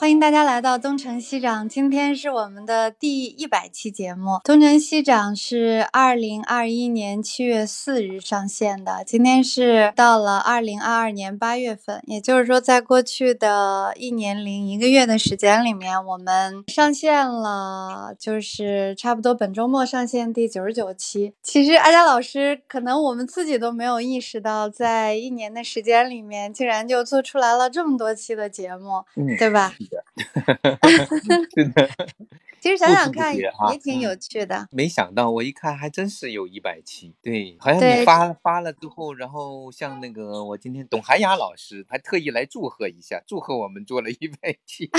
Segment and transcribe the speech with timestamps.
[0.00, 4.38] 欢迎大家来到东城西长，今天是我们的第一百期节目。
[4.44, 21.34] 东城西长是二零二一年七月四日上线的，今天是到了二零二二年八月份，也就是说，在过去的一年零一个月的时间里面，我们上线了，就是差不多本周末上线第九十九期。
[21.42, 29.74] 其实阿佳老师可能我们自己都没有意识到，在一年的时间里面，竟然就做出来了这么多期的节目，嗯对吧？
[31.54, 31.88] 是的，
[32.60, 33.50] 其实想想看，也
[33.82, 34.68] 挺有趣的。
[34.70, 44.90] 没想到我一看还真是有一百期，对，好像发发了之后，然后像那个我今天董涵雅老师还特意来祝贺一下，祝贺我们做了一百期，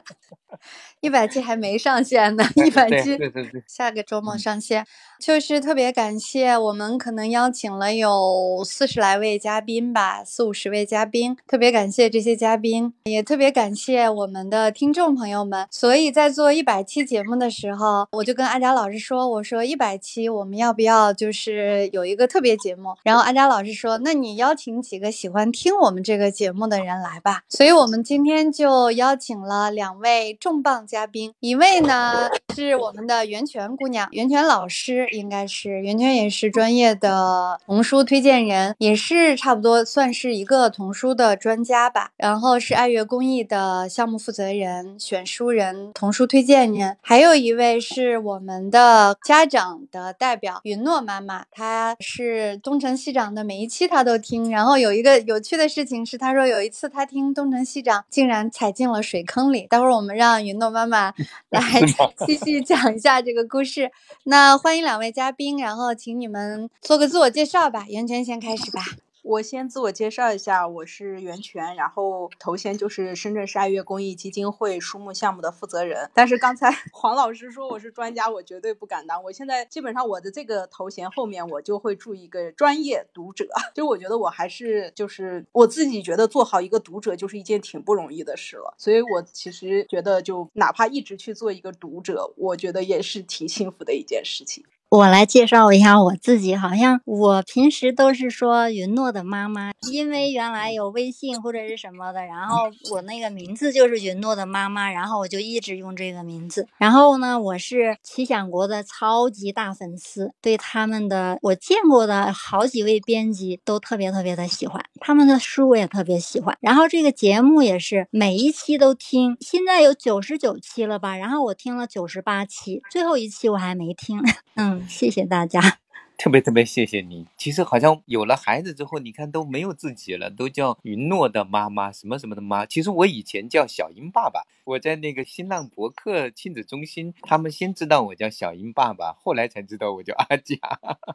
[1.00, 3.18] 一百期还没上线呢，一百对期
[3.66, 4.86] 下个周末上线。
[5.20, 15.66] 就是特别感谢我们可能邀请了有四十来位嘉宾吧，四五十位嘉宾，特别感谢这些嘉宾，也特别感谢谢我们的听众朋友们。
[15.70, 22.94] 所以在做一百期节目的时候，我就跟阿佳老师说，我说一百期我们要不要就是有一个特别节目？
[23.02, 27.42] 然后阿佳老师说，那你邀请几个喜欢听我们这个节目的人来吧。
[27.50, 42.10] 所以我们今天就邀请了两位重磅嘉宾，一位呢是我们的袁泉姑娘，袁泉老师应该是袁泉也是专业的童书推荐人，也是差不多算是一个童书的专家吧。
[42.16, 54.50] 然后是爱乐公益的项目负责人、选书人、童书推荐人，还有一位是我们的家长的代表云诺妈妈，她是东城西长的每一期她都听。
[54.50, 59.66] 然后有一个有趣的事情是，她说有一次她听东城西长，竟然踩进了水坑里。
[59.68, 61.12] 待会儿我们让云诺妈妈
[61.50, 61.62] 来
[62.26, 63.90] 继续讲一下这个故事。
[64.24, 67.86] 那欢迎两位嘉宾，然后请你们做个自我介绍吧。
[67.88, 68.82] 袁泉先开始吧。
[69.24, 76.10] 我先自我介绍一下，我是袁泉，然后头衔就是深圳市爱乐公益基金会书目项目的负责人。
[76.12, 79.24] 但是刚才 黄老师说我是专家，我绝对不敢当。
[79.24, 94.62] 我现在基本上我的这个头衔后面我就会注一个专业读者， 就我觉得我还是就是我自己觉得做好一个读者就是一件挺不容易的事了，所以我其实觉得就哪怕一直去做一个读者，我觉得也是挺幸福的一件事情。
[94.94, 106.68] 我来介绍一下我自己，好像我平时都是说云诺的妈妈，因为原来有微信或者是什么的，然后我那个名字就是云诺的妈妈，然后我就一直用这个名字。
[106.78, 116.56] 然后呢，我是奇想国的超级大粉丝，对他们的我见过的好几位编辑都特别特别的喜欢，他们的书我也特别喜欢。
[116.60, 121.16] 然后这个节目也是每一期都听，现在有九十九期了吧？
[121.16, 124.22] 然后我听了九十八期，最后一期我还没听。
[124.56, 125.83] 嗯，谢谢大家。
[126.24, 127.26] 特别特别谢谢你。
[127.36, 132.64] 其实好像有了孩子之后，你看都没有自己了，都叫云诺的妈妈，什么什么的妈。
[132.64, 140.56] 其实我以前叫小英爸爸，我在那个新浪博客亲子中心，他们先知道我叫小英爸爸，后来才知道我叫阿佳，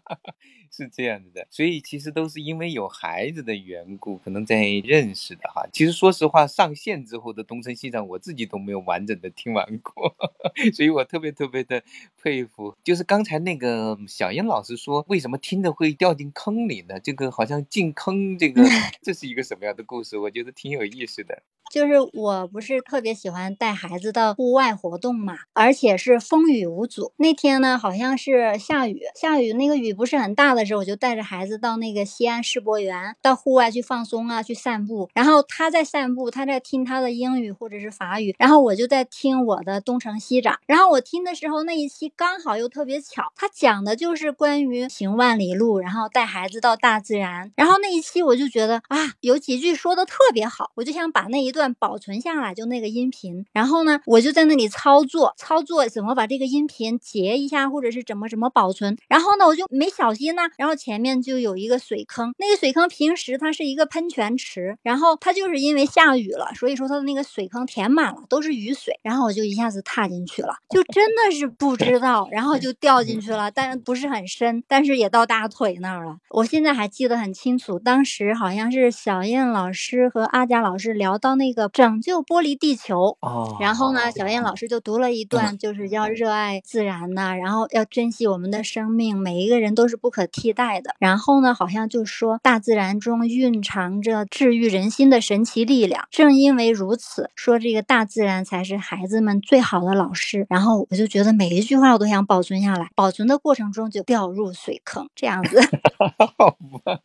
[0.69, 1.47] 是这样子的。
[1.49, 5.65] 所以其实都是因为有孩子的缘故，可能在认识的哈。
[5.73, 10.15] 其实说实话，上线之后的东升西长，我自己都没有完整的听完过，
[10.71, 11.81] 所以我特别特别的
[12.21, 12.75] 佩服。
[12.83, 16.99] 就是刚才那个小英老师说，为什么听着会掉进坑里呢？
[16.99, 18.63] 这个好像进坑，这个
[19.01, 20.17] 这是一个什么样的故事？
[20.17, 21.43] 我觉得挺有意思的。
[21.71, 27.13] 就是我不是特别喜欢带孩子到户外活动嘛，而且是风雨无阻。
[27.17, 35.11] 那天呢，好像是下雨，下雨那个雨不是很大的时候，我就带着孩子到那个西安世博园，到户外去放松啊，去散步。
[35.13, 40.57] 然后他在散步，他在听他的英语或者是法语，然后我就在听我的东成西长。
[40.65, 47.51] 然后我听的时候，那一期刚好又特别巧，他讲的就是关于行万里路，然后带孩子到大自然。
[47.55, 53.45] 然后那一期我就觉得啊，有几句说的特别好，我就想把那一段保存下来，就那个音频。
[53.51, 58.95] 然后呢，我就在那里操作，操作怎么把这个音频截一下，或者是怎么怎么保存。
[59.07, 68.99] 然后呢，我就没小心呢，然后前面就有一个水坑，那个水坑平时它是一个喷泉池，然后它就是因为下雨了，所以说它的那个水坑填满了，都是雨水。
[69.01, 74.61] 然后我就一下子踏进去了，就真的是不知道，然后就掉进去了，但是不是很深。
[74.69, 76.17] 但是也到大腿那儿了。
[76.29, 90.95] 我现在还记得很清楚，当时好像是小燕老师和阿佳老师聊到那个拯救玻璃地球，哦，然后呢，小燕老师就读了一段，就是要热爱自然呐、然后要珍惜我们的生命，每一个人都是不可替代的。
[90.99, 96.05] 然后呢，好像就说大自然中蕴藏着治愈人心的神奇力量。
[96.11, 100.45] 正因为如此，说这个大自然才是孩子们最好的老师。
[100.47, 105.59] 然后我就觉得每一句话我都想保存下来，保存的过程中就掉入水坑，这样子。
[106.37, 106.51] 好
[106.83, 106.99] 吧，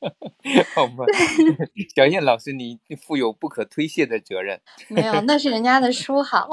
[0.74, 1.04] 好吧，
[1.94, 4.60] 小燕老师，你负有不可推卸的责任。
[4.88, 6.48] 没有，那是人家的书好。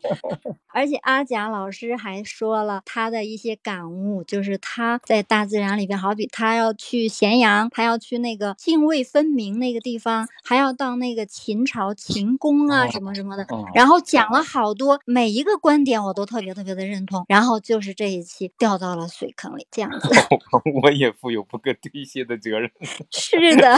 [0.74, 17.24] 而且阿贾老师还说了他的一些感悟，就是他在大自然里边，好比他要去咸阳，他要去那个泾渭分明那个地方，还要到那个秦朝秦宫啊哦什么什么的，哦，然后讲了好多，每一个观点我都特别特别的认同。
[17.28, 20.08] 然后就是这一期掉到了水坑里，这样子。
[20.82, 22.70] 我也负有不可推卸的责任。
[23.10, 23.74] 是的，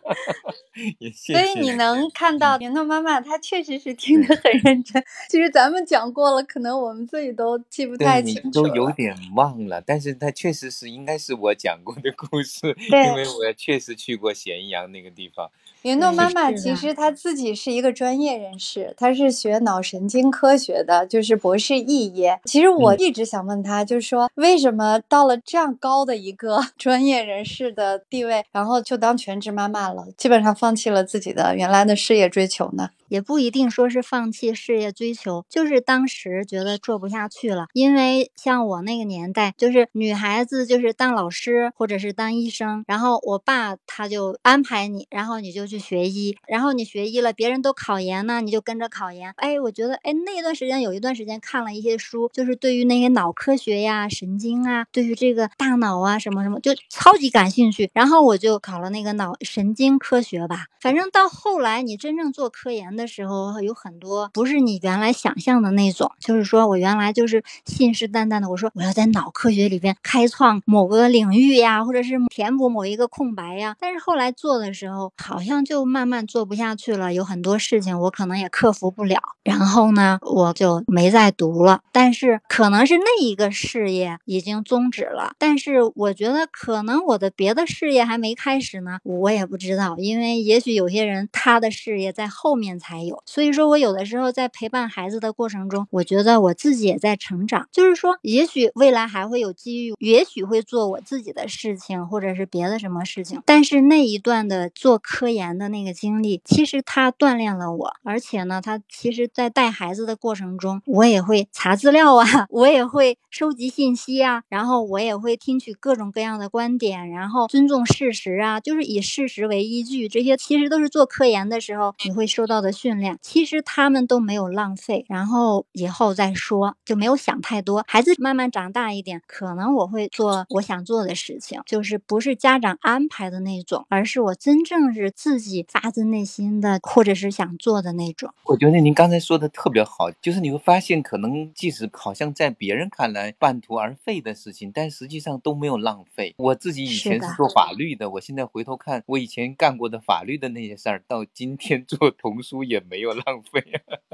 [0.98, 5.02] 也谢所以你能看到云诺妈妈，她确实是听得很认真。
[5.30, 8.88] 其实咱们讲过了，可能我们自己都记不太清楚都有。
[8.98, 15.48] 点忘了，但是她确实是应该是我讲过的故事，对因为我确实去过咸阳那个地方。
[15.82, 22.40] 云诺妈妈其实她自己是一个专业人士，她是学脑神经科学的，就是博士肄业。
[22.44, 32.90] 其实我嗯一直想问她，就是说为什么到了这样高的一个 专业人士的地位，然后就当全职妈妈了，基本上放弃了自己的原来的事业追求呢？
[33.08, 37.66] 也不一定说是放弃事业追求，就是当时觉得做不下去了。
[37.72, 49.32] 因为像我那个年代，就是女孩子就是当老师或者是当医生，然后我爸他就安排你，然后你就去学医，然后你学医了，别人都考研呢，你就跟着考研。
[49.36, 57.90] 哎，我觉得哎那段时间有一段时间看了一些书，就是对于那些脑科学呀、神经啊，对于这个大脑啊什么什么，就超级感兴趣。
[57.92, 60.66] 然后我就考了那个脑神经科学吧。
[60.80, 66.12] 反正到后来你真正做科研的时候，有很多不是你原来想象的那种。
[66.18, 73.76] 就是说我原来就是信誓旦旦的，我说我要在脑科学里边开创某个领域呀，或者是填补某一个空白呀。
[73.80, 79.18] 但是后来做的时候，好像就慢慢做不下去了，有很多事情我可能也克服不了。
[79.44, 81.80] 然后呢，我就没再读了。
[81.92, 93.22] 但是可能是那一个事业已经终止了，但是我觉得可能我的别的事业还没开始呢，我也不知道，因为也许有些人他的事业在后面才还有。
[93.26, 103.42] 所以说我有的时候在陪伴孩子的过程中，我觉得我自己也在成长，就是说，也许未来还会有机遇，也许会做我自己的事情，或者是别的什么事情。
[103.44, 123.18] 但是那一段的做科研的那个经历，其实它锻炼了我，而且呢，它其实在带孩子的过程中，我也会查资料啊， 我也会收集信息啊，然后我也会听取各种各样的观点，然后尊重事实啊，就是以事实为依据，这些其实都是做科研的时候你会收到的训练。
[123.20, 127.84] 其实他们都没有浪费，然后以后再说，就没有想太多。
[127.88, 138.32] 孩子慢慢长大一点，可能我会做我想做的事情，就是不是家长安排的那种，而是我真正是自己发自内心的，或者是想做的那种。
[138.44, 146.34] 我觉得您刚才说的特别好，就是你会发现，可能即使好像在别人看来半途而废的事情，但实际上都没有浪费。
[146.38, 153.64] 我自己以前是做法律的，我现在回头看我以前干过的法律的那些事儿，到今天做童书也没有浪费。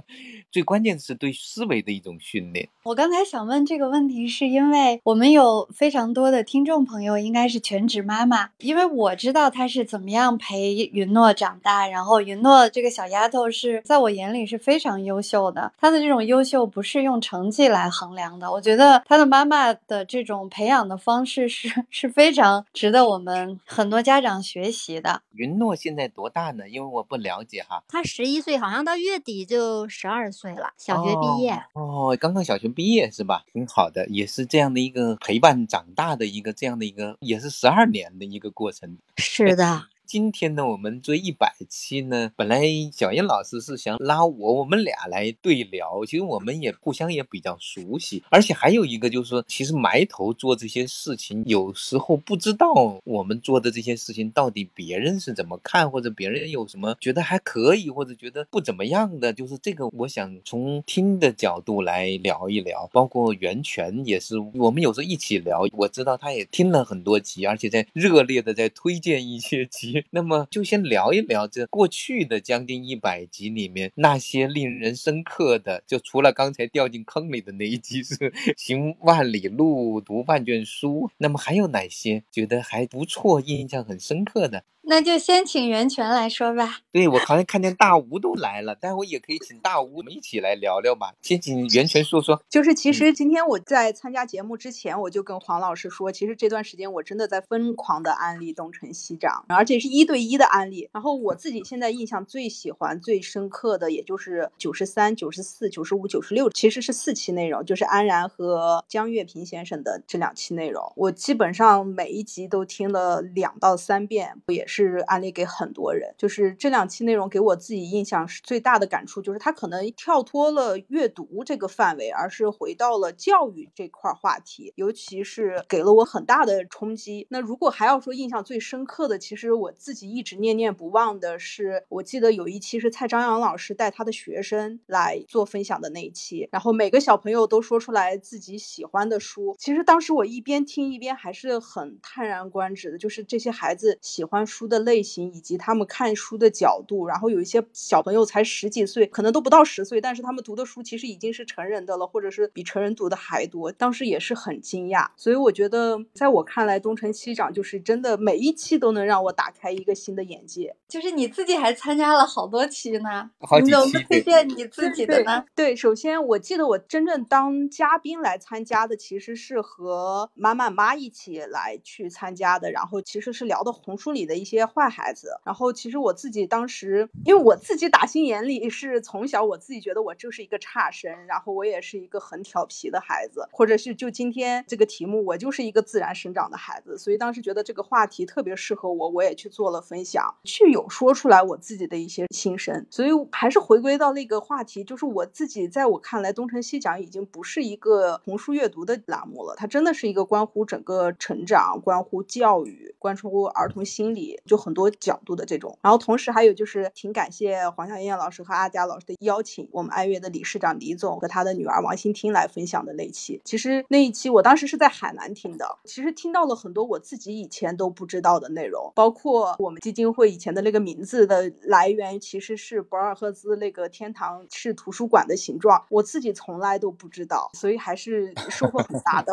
[0.51, 2.69] 最关键是对思维的一种训练。
[2.85, 25.23] 我刚才想问这个问题，是因为我们有非常多的听众朋友应该是全职妈妈，因为我知道她是怎么样陪云诺长大，然后云诺这个小丫头是在我眼里是非常优秀的，她的这种优秀不是用成绩来衡量的，我觉得她的妈妈的这种培养的方式是 是非常值得我们很多家长学习的。
[25.33, 26.69] 云诺现在多大呢？
[26.69, 27.83] 因为我不了解哈。
[27.89, 31.53] 她十一岁，好像到月底就十二岁了，小学毕业。
[31.73, 33.43] 哦，哦，刚刚小学毕业是吧？
[33.55, 38.99] 挺好的，也是这样的一个陪伴长大的一个这样的一个，也是十二年的一个过程。
[39.17, 46.05] 是的，今天呢，我们做一百期呢，本来小燕老师是想拉我，我们俩来对聊。
[46.05, 59.33] 其实我们也互相也比较熟悉，而且还有一个就是说，其实埋头做这些事情，有时候不知道我们做的这些事情到底别人是怎么看，或者别人有什么觉得还可以，或者觉得不怎么样的。
[59.33, 65.67] 就是这个，我想从听的角度来聊一聊，包括袁泉也是，我们有时候一起聊。
[65.73, 70.04] 我知道他也听了很多集，而且在热烈的在推荐一些集。
[70.11, 84.65] 那么就先聊一聊这过去的将近一百集里面那些令人深刻的，就除了刚才掉进坑里的那一集是行万里路，读万卷书，那么还有哪些觉得还不错、印象很深刻的？
[84.87, 86.81] 那就先请袁泉来说吧。
[86.93, 91.15] 对我好像看见大吴都来了，待会也可以请大吴我们一起来聊聊吧。
[91.23, 92.43] 先请袁泉说说。
[92.51, 100.91] 就是其实今天我在参加节目之前，我就跟黄老师说，其实这段时间我真的在疯狂的安利东成西长，而且是一对一的安利。
[100.93, 114.74] 然后我自己现在印象最喜欢、最深刻的，也就是九十三、九十四、九十五、九十六，其实是四期内容，就是安然和江月平先生的这两期内容，我基本上每一集都听了两到三遍，不也是。
[114.77, 127.29] 是安利给很多人，就是这两期内容给我自己印象是最大的感触，就是他可能跳脱了阅读这个范围，而是回到了教育这块话题，尤其是给了我很大的冲击。
[127.31, 139.55] 那如果还要说印象最深刻的，其实我自己一直念念不忘的是，我记得有一期是蔡张扬老师带他的学生来做分享的那一期，然后每个小朋友都说出来自己喜欢的书。
[139.57, 144.64] 其实当时我一边听一边还是很叹然观止的，就是这些孩子喜欢书。
[144.65, 153.71] 书的类型以及他们看书的角度，然后有一些小朋友才十几岁，可能都不到十岁，但是他们读的书其实已经是成人的了，或者是比成人读的还多。
[153.71, 160.75] 当时也是很惊讶，所以我觉得，在我看来，东成西长就是真的每一期都能让我打开一个新的眼界。
[160.89, 164.03] 就是你自己还参加了好多期呢，好几期。
[164.05, 165.45] 推荐你自己的呢？
[165.55, 174.54] 对，首先我记得我真正当嘉宾来参加的，其实是和妈妈妈一起来去参加的，然后其实是聊的红书里的一些。
[174.55, 204.41] 些坏孩子，然后其实我自己当时，因为我自己打心眼里是从小我自己觉得我就是一个差生，然后我也是一个很调皮的孩子，或者是就今天这个题目，我就是一个自然生长的孩子，所以当时觉得这个话题特别适合我，我也去做了分享，去有说出来我自己的一些心声，所以还是回归到那个话题，就是我自己在我看来，东成西讲已经不是一个童书阅读的栏目了，它真的是一个关乎整个成长、关乎教育、关乎儿童心理。
[204.45, 213.41] 就很多角度的这种，然后同时还有就是挺感谢黄小燕老师和阿佳老师的邀请，我们爱乐的理事长李总和他的女儿王欣听来分享的那期。
[213.45, 229.33] 其实那一期我当时是在海南听的，其实听到了很多我自己以前都不知道的内容，包括我们基金会以前的那个名字的来源其实是博尔赫兹那个天堂是图书馆的形状，我自己从来都不知道，所以还是收获很大的。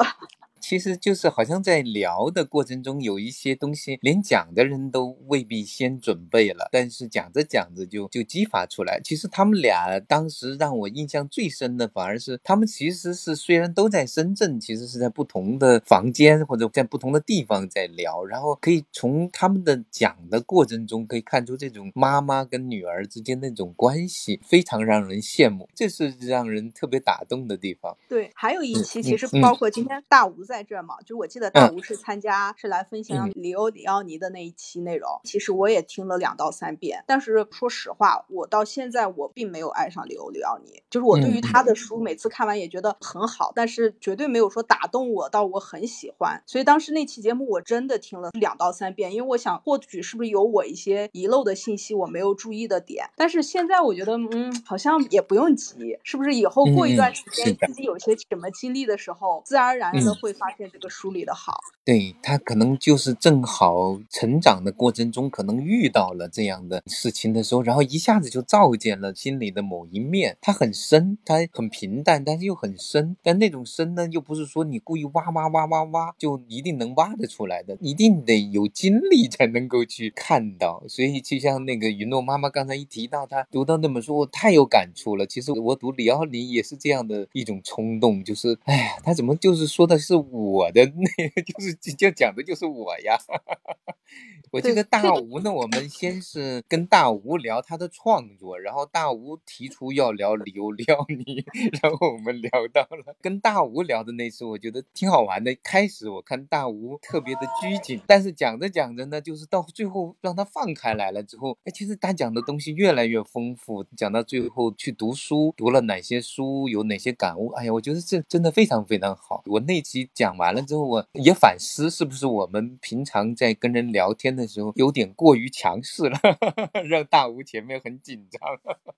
[0.61, 9.01] 其实就是好像在聊的过程中，有一些东西连讲的人都未必先准备了，但是讲着讲着就就激发出来。
[9.03, 27.97] 其实他们俩当时让我印象最深的，反而是他们其实是虽然都在深圳，其实是在不同的房间或者在不同的地方在聊，然后可以从他们的讲的过程中可以看出这种妈妈跟女儿之间那种关系，非常让人羡慕，这是让人特别打动的地方。
[28.07, 30.45] 对，还有一期其实包括今天大吴。
[30.51, 46.43] 在这嘛，就我记得大吴是参加是来分享里欧里奥尼的那一期内容，其实我也听了两到三遍，但是说实话，我到现在我并没有爱上里欧里奥尼，就是我对于他的书每次看完也觉得很好，但是绝对没有说打动我到我很喜欢。
[46.45, 53.05] 所以当时那期节目我真的听了两到三遍，因为我想或许是不是有我一些遗漏的信息我没有注意的点。
[53.15, 60.35] 但是现在我觉得，嗯，好像也不用急，是不是以后过一段时间自己有些什么经历的时候，自然而然的会。
[60.41, 70.35] 发现这个书里的好，对他可能就是正好成长的过程中，可能遇到了这样的事情的时候，然后一下子就照见了心里的某一面。
[70.41, 73.15] 它很深，它很平淡，但是又很深。
[73.21, 80.83] 但那种深呢，又不是说你故意挖挖挖挖挖就一定能挖得出来的，一定得有经历才能够去看到。
[80.87, 85.27] 所以就像那个云诺妈妈刚才一提到，她读到那本书，我太有感触了。
[85.27, 90.15] 其实我读李奥尼也是这样的一种冲动，就是哎呀，他怎么就是说的是。
[90.31, 93.17] 我的那个 就是就讲的就是我呀。
[94.51, 101.45] 我记得大吴呢，我们先是跟大吴聊他的创作，然后大吴提出要聊李欧廖尼，
[101.81, 105.55] 然后我们聊到了跟大吴聊的那次，我觉得挺好玩的。
[105.63, 113.85] 开始我看大吴特别的拘谨，但是讲着讲着呢，就是到最后让他放开来了之后，哎，其实他讲的东西越来越丰富。
[113.95, 119.43] 讲到最后去读书，读了哪些书，有哪些感悟，哎呀，我觉得这真的非常非常好。
[119.45, 124.11] 我那期讲完了之后，我也反思是不是我们平常在跟人聊。
[124.21, 126.19] 天的时候有点过于强势了，
[126.85, 128.39] 让大吴前面很紧张。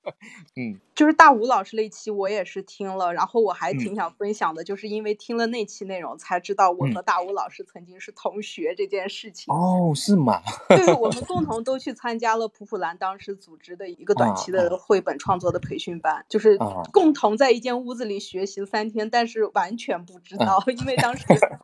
[0.58, 9.54] 嗯，就是大吴老师那期我也是听了，然后我还嗯挺想分享的，就是因为听了那期内容才知道我嗯和大吴老师曾经是同学这件事情。
[9.54, 10.42] 哦，是吗？
[10.72, 21.13] 就是我们共同都去参加了普普兰当时组织的一个短期啊的绘本创作的培训班，就是啊共同在一间屋子里学习三天，但是完全不知啊道，因为当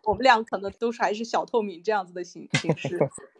[0.03, 2.99] 我们俩可能都是还是小透明这样子的形形式。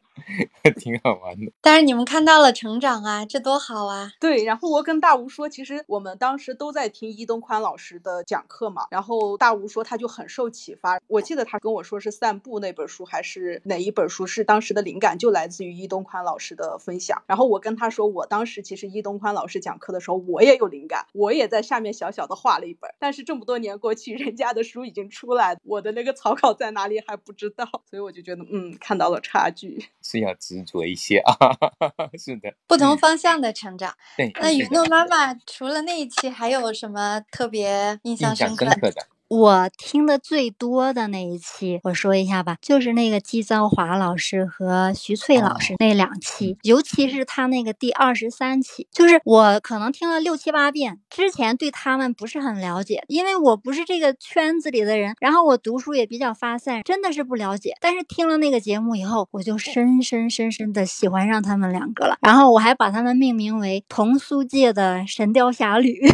[0.78, 1.52] 挺好玩的。
[1.62, 4.12] 但是你们看到了成长啊，这多好啊！
[4.20, 11.00] 对，然后我跟大吴说，其实我们当时都在听伊东宽老师的讲课嘛，然后大吴说他就很受启发。
[11.08, 17.22] 我记得他跟我说是《散步》那本书还是哪一本书，是当时的灵感就来自于伊东宽老师的分享。
[17.28, 29.86] 然后我跟他说，我当时其实伊东宽老师讲课的时候，我也有灵感，我也在下面小小的画了一本，但是这么多年过去，人家的书已经出来，我的那个草稿在哪里还不知道，所以我就觉得嗯，看到了差距。
[30.10, 31.38] 是要执着一些啊，
[32.18, 33.94] 是的，不同方向的成长。
[34.18, 34.32] 对。
[34.42, 57.76] 那雨诺妈妈除了那一期，还有什么特别印象深刻深刻的，我听的最多的那一期，我说一下吧，就是那个季昭华老师和徐翠老师那两期，尤其是他那个第二十三期，就是我可能听了六七八遍，之前对他们不是很了解，因为我不是这个圈子里的人，然后我读书也比较发散，真的是不了解。
[57.80, 66.02] 但是听了那个节目以后，我就深深深深的喜欢上他们两个了，然后我还把他们命名为童书界的《神雕侠侣》，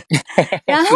[0.66, 0.90] 然后。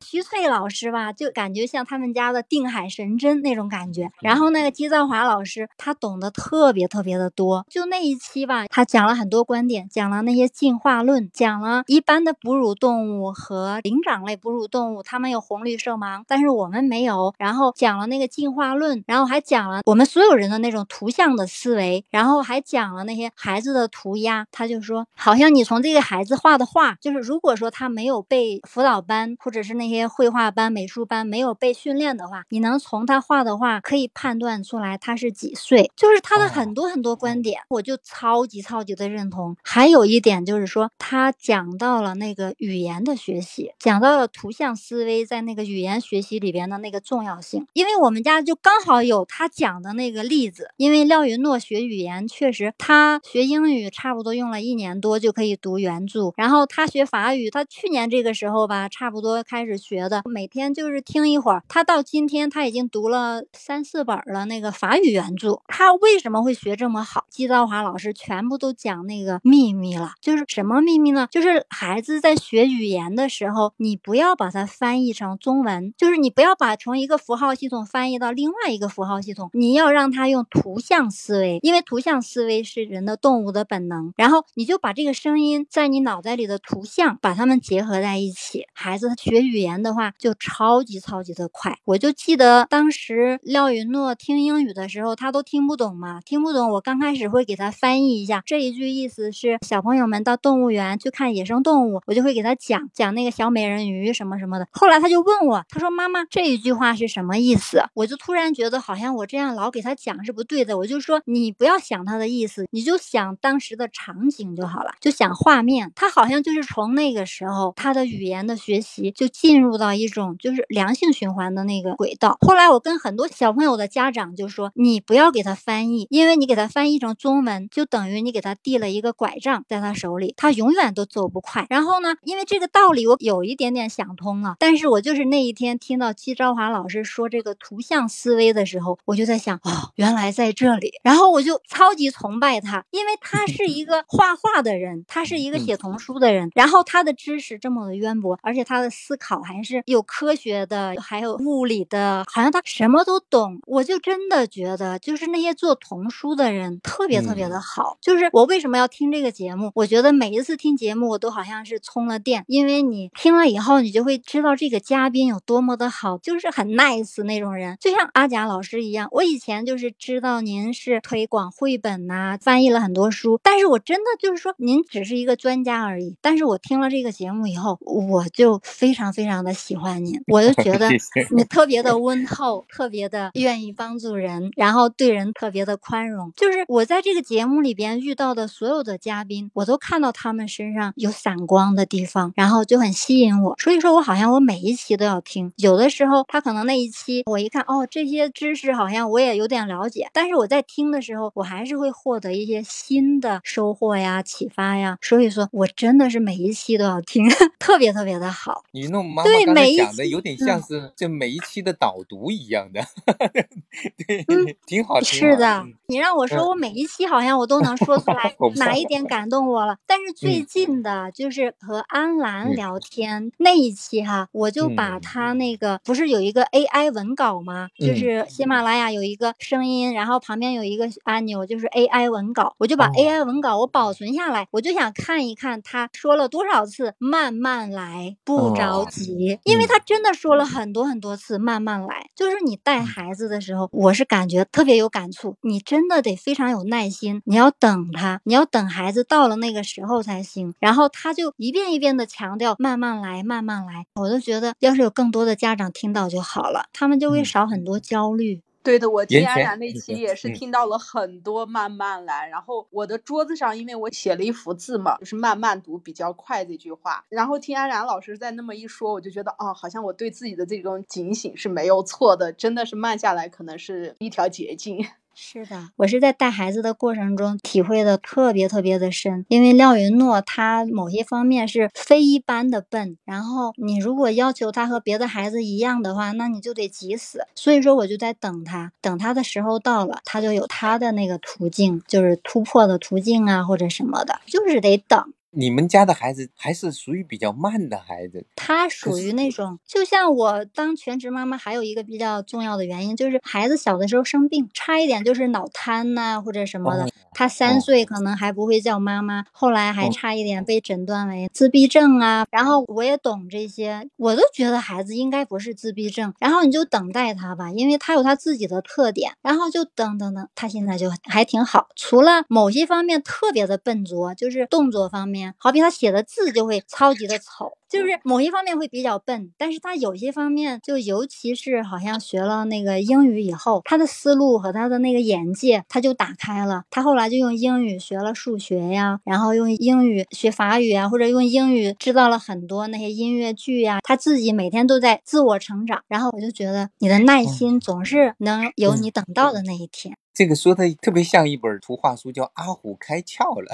[0.00, 4.10] 徐翠老师吧，就感觉像他们家的定海神针那种感觉。
[4.20, 7.64] 然后那个姬兆华老师，他懂得特别特别的多。
[7.68, 17.34] 就那一期吧，他讲了很多观点，讲了那些进化论，讲了一般的哺乳动物和灵长类哺乳动物，它们有红绿色盲，但是我们没有。
[17.38, 24.46] 然后讲了那个进化论，然后还讲了我们所有人的那种图像的思维，然后还讲了那些孩子的涂鸦。
[24.50, 39.56] 他就说，好像你从这个孩子画的画，就是如果说他没有被辅导班或者是那些绘画班、美术班没有被训练的话，你能从他画的画可以判断出来他是几岁，就是他的哦很多很多观点，我就超级超级的认同。
[39.62, 47.66] 还有一点就是说，他讲到了那个语言的学习，讲到了图像思维在那个语言学习里边的那个重要性。
[47.72, 61.62] 因为我们家就刚好有他讲的那个例子，因为廖云诺学语言确实，他学英语差不多用了一年多就可以读原著，然后他学法语，他去年这个时候吧，差不多开始学的，每天就是听一会儿。
[61.68, 65.60] 他到今天他已经读了三四本了那个法语原著。
[65.66, 67.24] 他为什么会学这么好？
[67.30, 71.28] 季兆华老师全部都讲那个秘密了，就是什么秘密呢？
[71.30, 84.12] 就是孩子在学语言的时候，你不要把它翻译成中文，就是你不要把从一个符号系统翻译到另外一个符号系统，你要让他用图像思维，因为图像思维是人的动物的本能。
[84.16, 91.76] 然后你就把这个声音在你脑袋里的图像把它们结合在一起，孩子学语言言的话就超级超级的快。
[91.84, 104.68] 我就记得当时廖云诺听英语的时候，他都听不懂嘛，听不懂，我刚开始会给他翻译一下，这一句意思是小朋友们到动物园去看野生动物，我就会给他讲讲那个小美人鱼什么什么的。
[104.70, 107.82] 后来他就问我，他说妈妈这一句话是什么意思？
[107.94, 115.90] 我就突然觉得好像我这样老给他讲是不对的，我就说你不要想他的意思，你就想当时的场景就好了，就想画面。
[115.94, 122.36] 他好像就是从那个时候，他的语言的学习就进入到一种就是良性循环的那个轨道。
[122.40, 131.66] 后来我跟很多小朋友的家长就说，你不要给他翻译，因为你给他翻译成中文，就等于你给他递了一个拐杖在他手里，他永远都走不快。
[131.68, 140.92] 然后呢，因为这个道理我有一点点想通了，但是我就是那一天听到季昭华老师说这个图像思维的时候，我就在想，哦，原来在这里。
[141.02, 153.58] 然后我就超级崇拜他，因为他是一个画画的人，他是一个写童书的人，然后他的知识这么的渊博，而且他的思考还是有科学的，还有物理的，好像他什么都懂。
[153.66, 157.98] 我就真的觉得，就是那些做童书的人特别特别的好。
[158.00, 159.70] 就是我为什么要听这个节目？
[159.74, 169.08] 我觉得每一次听节目，我都好像是充了电，因为你听了以后，你就会知道这个嘉宾有多么的好，就是很 nice 那种人，就像阿贾老师一样。
[169.10, 176.16] 我以前就是知道您是推广绘本呐、翻译了很多书，但是我真的就是说您只是一个专家而已。
[176.20, 180.88] 但是我听了这个节目以后，我就非常非常常的喜欢你， 我就觉得
[181.36, 186.30] 你特别的温厚，特别的愿意帮助人，然后对人特别的宽容。
[186.36, 193.56] 就是我在这个节目里边遇到的所有的嘉宾，我都看到他们身上有闪光的地方，然后就很吸引我。
[193.58, 195.52] 所以说我好像我每一期都要听。
[195.56, 204.96] 有的时候他可能那一期我一看，哦，这些知识好像我也有点了解，但是我在听的时候，我还是会获得一些新的收获呀、启发呀。
[205.02, 208.62] 所以说我真的是每一期都要听， 特别特别的好。
[208.70, 212.80] 你弄妈妈刚对每一才讲的期有点像是这每一期的导读一样的，
[214.06, 219.76] 对，嗯挺好，挺好是的嗯，你让我说，我每一期好像我都能说出来 哪一点感动我了。
[219.86, 220.46] 但是最嗯。
[220.46, 222.54] 近的，就是和安兰嗯。
[222.54, 225.00] 聊天那一期哈，我就把嗯。
[225.00, 227.68] 他那个不是有一个 AI 文稿吗？
[227.78, 227.94] 就嗯。
[227.94, 232.94] 是喜马拉雅有一个声音，然后旁边有一个按钮，就是 AI 文稿，我就把哦。
[232.94, 250.54] AI 文稿我保存下来，我就想看一看他说了多少次“慢慢来，不着哦急”，因为嗯他真的说了很多很多次“慢慢来”，就是你带嗯孩子的时候，我是感觉特别有感触，你真的得非常有耐心，你要等他，你要等孩子到了那个时候才行。
[250.58, 258.42] 然后他就一遍一遍的强调“慢慢来，慢慢来”，我都觉得要是有更多的家长听到就好了，他们就会嗯少很多焦虑。
[258.64, 274.86] 对的，我听安然那期也是嗯听到了很多慢慢来，然后我的桌子上因为我写了一幅字嘛，就是慢慢读比较快这句话，然后听安然老师在那么一说，我就觉得哦，好像我对自己的这种警醒是没有错的，真的是慢下来可能是一条捷径。
[275.14, 287.26] 是的，我是在带孩子的过程中体会的特别特别的深，因为廖云诺他某些方面是非一般的笨，然后你如果要求他和别的孩子一样的话，那你就得急死。
[287.34, 295.12] 所以说我就在等他，等他的时候到了，他就有他的那个途径，就是突破的途径啊或者什么的，就是得等。
[295.36, 306.84] 你们家的孩子还是属于比较慢的孩子，他属于那种，就像我当全职妈妈，还有一个比较重要的原因，就是孩子小的时候生病，差一点就是脑瘫呐、或者什么的。
[306.84, 312.26] 哦他三哦岁可能还不会叫妈妈，后来还哦差一点被诊断为自闭症啊。
[312.32, 316.12] 然后我也懂这些，我都觉得孩子应该不是自闭症。
[316.18, 319.12] 然后你就等待他吧，因为他有他自己的特点。
[319.22, 327.52] 然后就等等等，他现在就还挺好，除了某些方面特别的笨拙，就是动作方面，好比他写的字就会超级的丑。
[327.68, 336.62] 就是某一方面会比较笨，但是他有些方面，就尤其是好像学了那个英语以后，他的思路和他的那个眼界他就打开了。
[336.70, 343.80] 他后来就用英语学了数学呀，然后用英语学法语啊，或者用英语知道了很多那些音乐剧呀。
[343.82, 345.82] 他自己每天都在自我成长。
[345.88, 349.96] 然后我就觉得你的耐心总是能有你等到的那一天。
[350.14, 353.52] 这个说的特别像一本图画书，叫《阿虎开窍了》，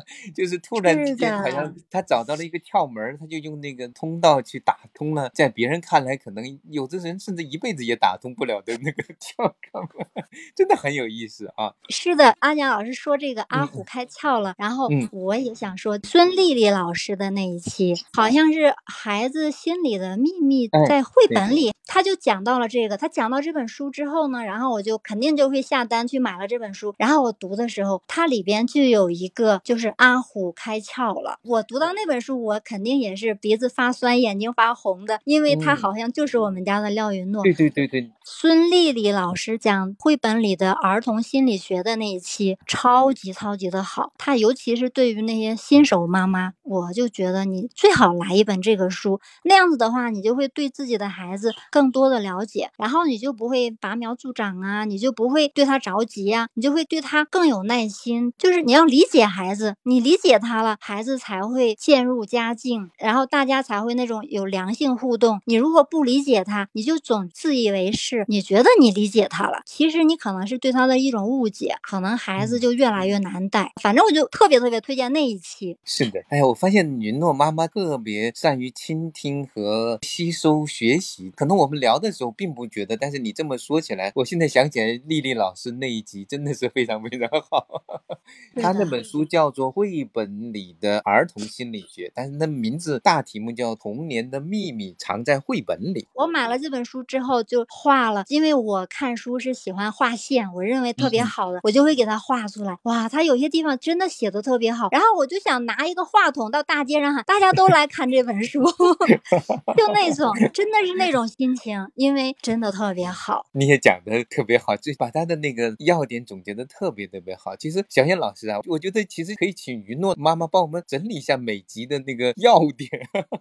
[0.36, 10.06] 就是突然之间好像他找到了一个窍门，他就用那个通道去打通了，在别人看来可能有的人甚至一辈子也打通不了的那个窍门，
[10.54, 11.72] 真的很有意思啊。
[11.88, 22.98] 是的，阿蒋老师说这个阿嗯虎开窍了，然后嗯我也想说孙丽丽老师的那一期，好像是孩子心里的秘密哎，在绘本里，他就讲到了这个。
[22.98, 26.94] 他讲到这本书之后呢，然后我就肯定就会下单去买了这本书。
[26.98, 31.38] 然后我读的时候，它里边就有一个就是阿虎开窍了。
[31.42, 37.42] 我读到那本书，我肯定也是鼻子发酸、眼睛发红的，因为他嗯好像就是我们家的廖云诺。
[37.42, 44.12] 对对对对，孙丽丽老师讲绘本里的儿童心理学的那一期，超级超级的好。
[44.18, 49.20] 她尤其是对于那些新手妈妈，我就觉得你最好来一本这个书。
[49.44, 58.32] 那样子的话，你就会对自己的孩子更多的了解，然后你就不会拔苗助长啊，你就不会对他着急呀、你就会对他更有耐心。
[58.38, 65.40] 就是你要理解孩子，你理解他了，孩子才会渐入佳境，然后大家才会那种有良性互动。
[65.44, 73.72] 你如果不理解他，你就总自以为是，你觉得你理解他了，其实你可能是对他的一种误解，可能孩子就越来越难带。
[73.82, 75.76] 反正我就特别特别推荐那一期。
[75.84, 76.20] 是的。
[76.28, 81.30] 哎呀，我发现云诺妈妈特别善于倾听和吸收学习。
[81.36, 87.84] 可能我们聊的时候并不觉得，但是你这么说起来，我现在想起来丽丽老师那一集真的是非常非常好。
[88.60, 96.02] 他那本书叫做《绘本里的儿童心理学》，但是那名字大题目叫《童年的秘密藏在绘本里》。
[96.14, 102.76] 我买了这本书之后就画了，因为我看书是喜欢画线，我认为特别好的，我就会给它画出来。
[102.82, 108.64] 哇，它有些地方真的写的特别好，然后我就想拿一个话筒到大街上喊，大家都来看这本书，
[109.76, 113.46] 就那种真的是那种心情，因为真的特别好。
[113.52, 117.54] 你也讲的特别好，就把他的那个要点总结的特别特别好。
[117.56, 122.90] 其实小燕老师啊，我觉得其实可以请云诺妈妈帮我们整理一下每集的那个要点。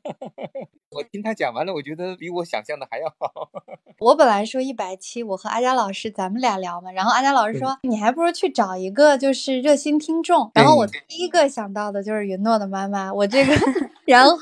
[0.91, 3.51] 我听他讲完了，我觉得比我想象的还要好。
[3.99, 13.53] 我本来说一百期，我和阿佳老师咱们俩聊嘛，然后阿佳老师说你还不如去找一个就是热心听众，然后我第一个想到的就是云诺的妈妈，我这个，
[14.07, 14.37] 然后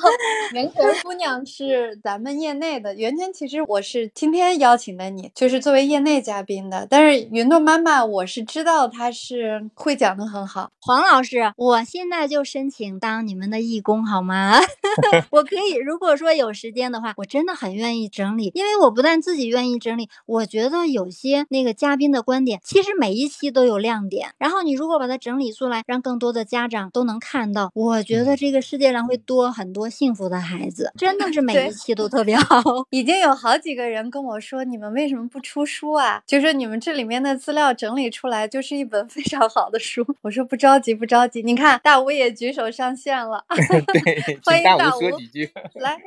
[0.54, 14.60] 袁泉姑娘是咱们业内的，袁泉其实我是今天邀请的你，就是作为业内嘉宾的，但是云诺妈妈我是知道他是会讲的很好，黄老师，我现在就申请当你们的义工好吗？
[15.32, 24.34] 我可以，如果说有时间的话，我真的很愿意整理，因为我不但自己愿意整理，我觉得有些那个嘉宾的观点，其实每一期都有亮点。
[24.38, 32.62] 然后你如果把它整理出来，让更多的家长都能看到，我觉得这个世界上会多很多幸福的孩子，真的是每一期都特别好。
[32.92, 36.22] 已经有好几个人跟我说，你们为什么不出书啊？
[36.28, 40.02] 就是你们这里面的资料整理出来，就是一本 非常好的书。
[40.22, 41.42] 我说不着急，不着急。
[41.42, 43.44] 你看大吴也举手上线了，
[43.92, 45.98] 对， 欢迎大吴说几句，来，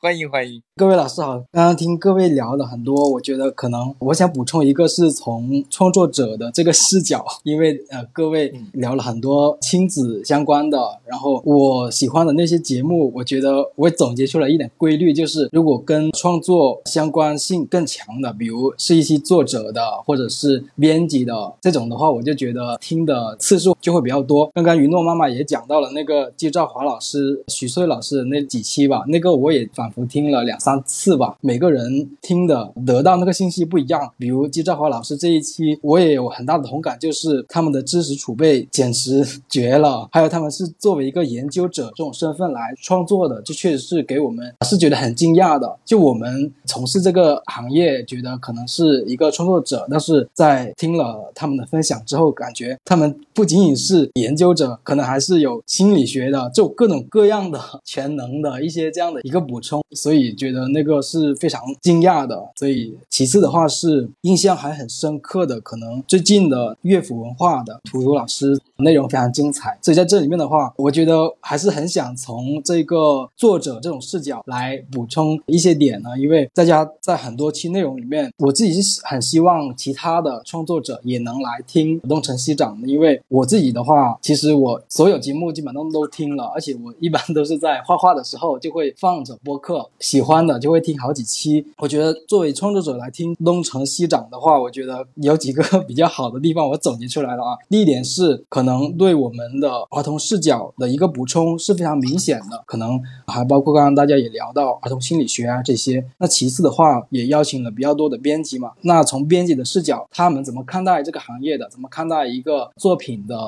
[0.00, 0.62] 欢迎欢迎。
[0.74, 24.48] 各位老师好，刚刚听各位聊了很多，我觉得可能我想补充一个，是从创作者的这个视角，因为呃各位聊了很多亲子相关的，然后我喜欢的那些节目，我觉得我总结出来一点规律，就是如果跟创作相关性更强的，比如是一些作者的或者是编辑的这种的话，我就觉得听的次数就会比较多。
[24.54, 31.34] 刚刚云诺妈妈也讲到了那个季兆华老师、许穗老师的那几期吧，那个我也反复听了两三次吧。
[31.40, 34.08] 每个人听的得到那个信息不一样。
[34.16, 40.08] 比如季兆华老师这一期，我也有很大的同感，就是他们的知识储备简直绝了。
[40.12, 45.76] 还有他们是作为一个研究者这种身份来创作的，这确实是给我们是觉得很惊讶的。
[45.84, 62.36] 就我们从事这个行业，觉得可能是一个创作者，但是在听了他们的分享之后，感觉他们不仅仅是研究者，可能还是有心理学的，就各种各样的全能的一些这样的一个补充，所以觉得那个是非常惊讶的。
[62.56, 91.64] 所以其次的话是印象还很深刻的，可能最近的乐府文化的图图老师内容非常精彩，所以在这里面的话，我觉得还是很想从这个作者这种视角来补充一些点呢，因为大家在很多期内容里面，我自己是很希望其他的创作者也能来听东成西长的，因为我自己的话，其实我所有节目基本上都听了，而且我一般都是在画画的时候就会放着播客，喜欢的就会听好几期。
[91.78, 97.56] 我觉得作为创作者来听东成西长的话，我觉得有几个比较好的地方，我总结出来了啊。
[97.70, 106.04] 第一点是可能对我们的儿童视角的一个补充是非常明显的，可能还包括刚刚大家也聊到儿童心理学啊这些。
[106.18, 108.72] 那其次的话，也邀请了比较多的编辑嘛。
[108.82, 111.68] 那从编辑的视角，他们怎么怎么看待这个行业的？
[111.68, 113.38] 怎么看待一个作品的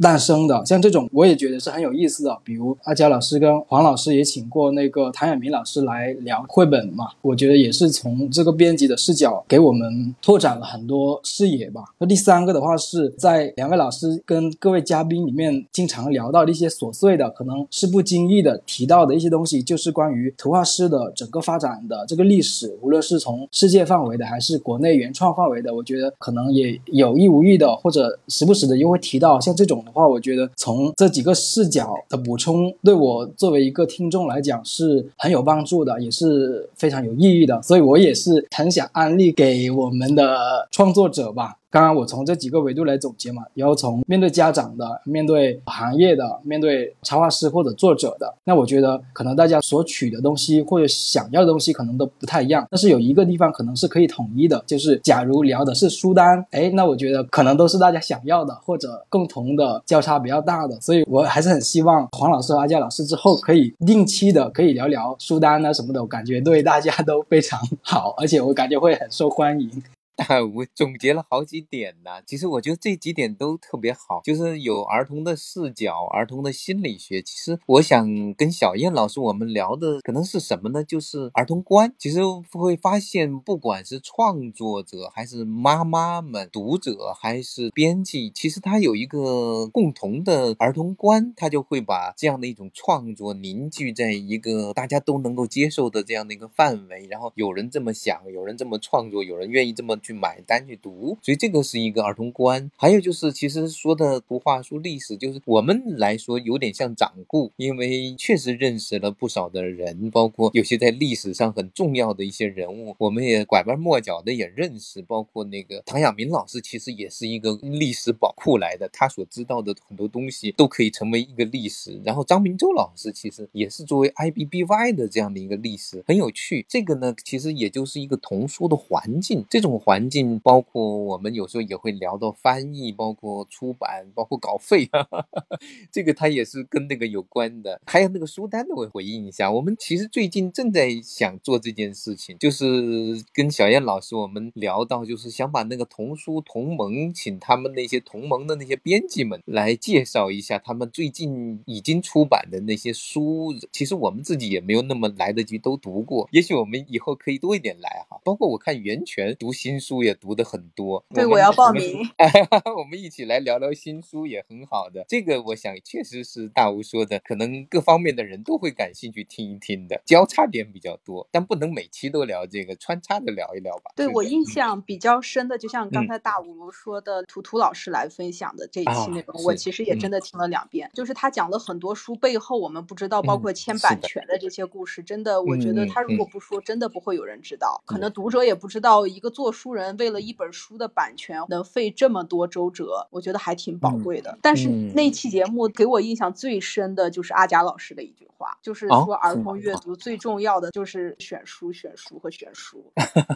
[0.00, 0.64] 诞生的？
[0.64, 2.38] 像这种，我也觉得是很有意思的。
[2.44, 11.82] 比如阿佳老师跟黄老师也请过那个谭远明老师来聊绘本嘛，我觉得也是从这个编辑的视角给我们拓展了很多视野吧。
[11.98, 29.40] 那第三个的话，是在两位老师跟各位嘉宾里面经常聊到的一些琐碎的，可能是不经意的提到的一些东西，就是关于图画师的整个发展的这个历史，无论是从世界范围的还是国内原创范围的，我觉得可能也有意无意的，或者时不时的又会提到。
[29.40, 37.60] 像这种的话，我觉得从这几个视角的补充，对我作为一个听众来讲是很有帮助的，也是非常有意义的。
[37.62, 41.56] 所以我也是很想安利给我们的创作者吧。
[41.72, 69.82] 刚刚我从这几个维度来总结嘛，然后从面对家长的、面对行业的、面对插画师或者作者的，那我觉得可能大家所取的东西或者想要的东西可能都不太一样，但是有一个地方可能是可以统一的，就是假如聊的是书单，哎，那我觉得可能都是大家想要的或者共同的交叉比较大的，所以我还是很希望黄老师和阿佳老师之后可以定期的可以聊聊书单啊什么的，我感觉对大家都非常好，而且我感觉会很受欢迎。
[70.54, 77.20] 我总结了好几点呢，其实我觉得这几点都特别好，就是有儿童的视角、儿童的心理学。
[77.22, 80.84] 其实我想跟小燕老师我们聊的可能是什么呢？
[80.84, 81.92] 就是儿童观。
[81.98, 82.20] 其实
[82.52, 97.06] 会发现，不管是创作者，还是妈妈们、读者，还是编辑，其实他有一个共同的儿童观，他就会把这样的一种创作凝聚在一个大家都能够接受的这样的一个范围。
[97.10, 100.11] 然后有人这么想，有人这么创作，有人愿意这么去。
[100.12, 102.70] 买单去读，所以这个是一个儿童观。
[102.76, 122.00] 还有就是，其实说的图画书历史，就是我们来说有点像掌故，因为确实认识了不少的人，包括有些在历史上很重要的一些人物，我们也拐弯抹角的也认识，包括那个唐亚明老师，其实也是一个历史宝库来的，他所知道的很多东西都可以成为一个历史。
[122.04, 126.64] 然后张明洲老师其实也是作为 IBBY 的这样的一个历史，很有趣。
[126.68, 134.88] 这个呢，其实也就是一个童书的环境，这种环环境包括我们有时候也会聊到翻译，包括出版，包括稿费，
[135.92, 137.78] 这个它也是跟那个有关的。
[137.86, 153.54] 还有那个书单的，我回应一下，我们其实最近正在想做这件事情，就是跟小燕老师我们聊到，就是想把那个童书同盟，请他们那些同盟的那些编辑们来介绍一下他们最近已经出版的那些书。
[153.70, 158.18] 其实我们自己也没有那么来得及都读过，也许我们以后可以多一点来哈。
[158.24, 162.08] 包括我看袁泉读新书也读的很多，对，我要报名。
[162.78, 165.04] 我们一起来聊聊新书也很好的。
[165.08, 173.90] 这个我想确实是大吴说的，可能各方面的人都会感兴趣听一听的，交叉点比较多，但不能每期都聊这个，穿插的聊一聊吧。
[173.96, 194.38] 对我印象比较深的，就像刚才大吴说的，图图老师来分享的这一期内容，我其实也真的听了两遍，就是他讲了很多书背后我们不知道，包括签版权的这些故事，真的，我觉得他如果不说，真的不会有人知道，可能读者也不知道一个做书人为了一本书的版权能费这么多周折，我觉得还挺宝贵的。
[194.42, 202.84] 但是那期节目给我印象最深的就是阿贾老师的一句话，就是说儿童阅读最重要的就是选书、选书和选书。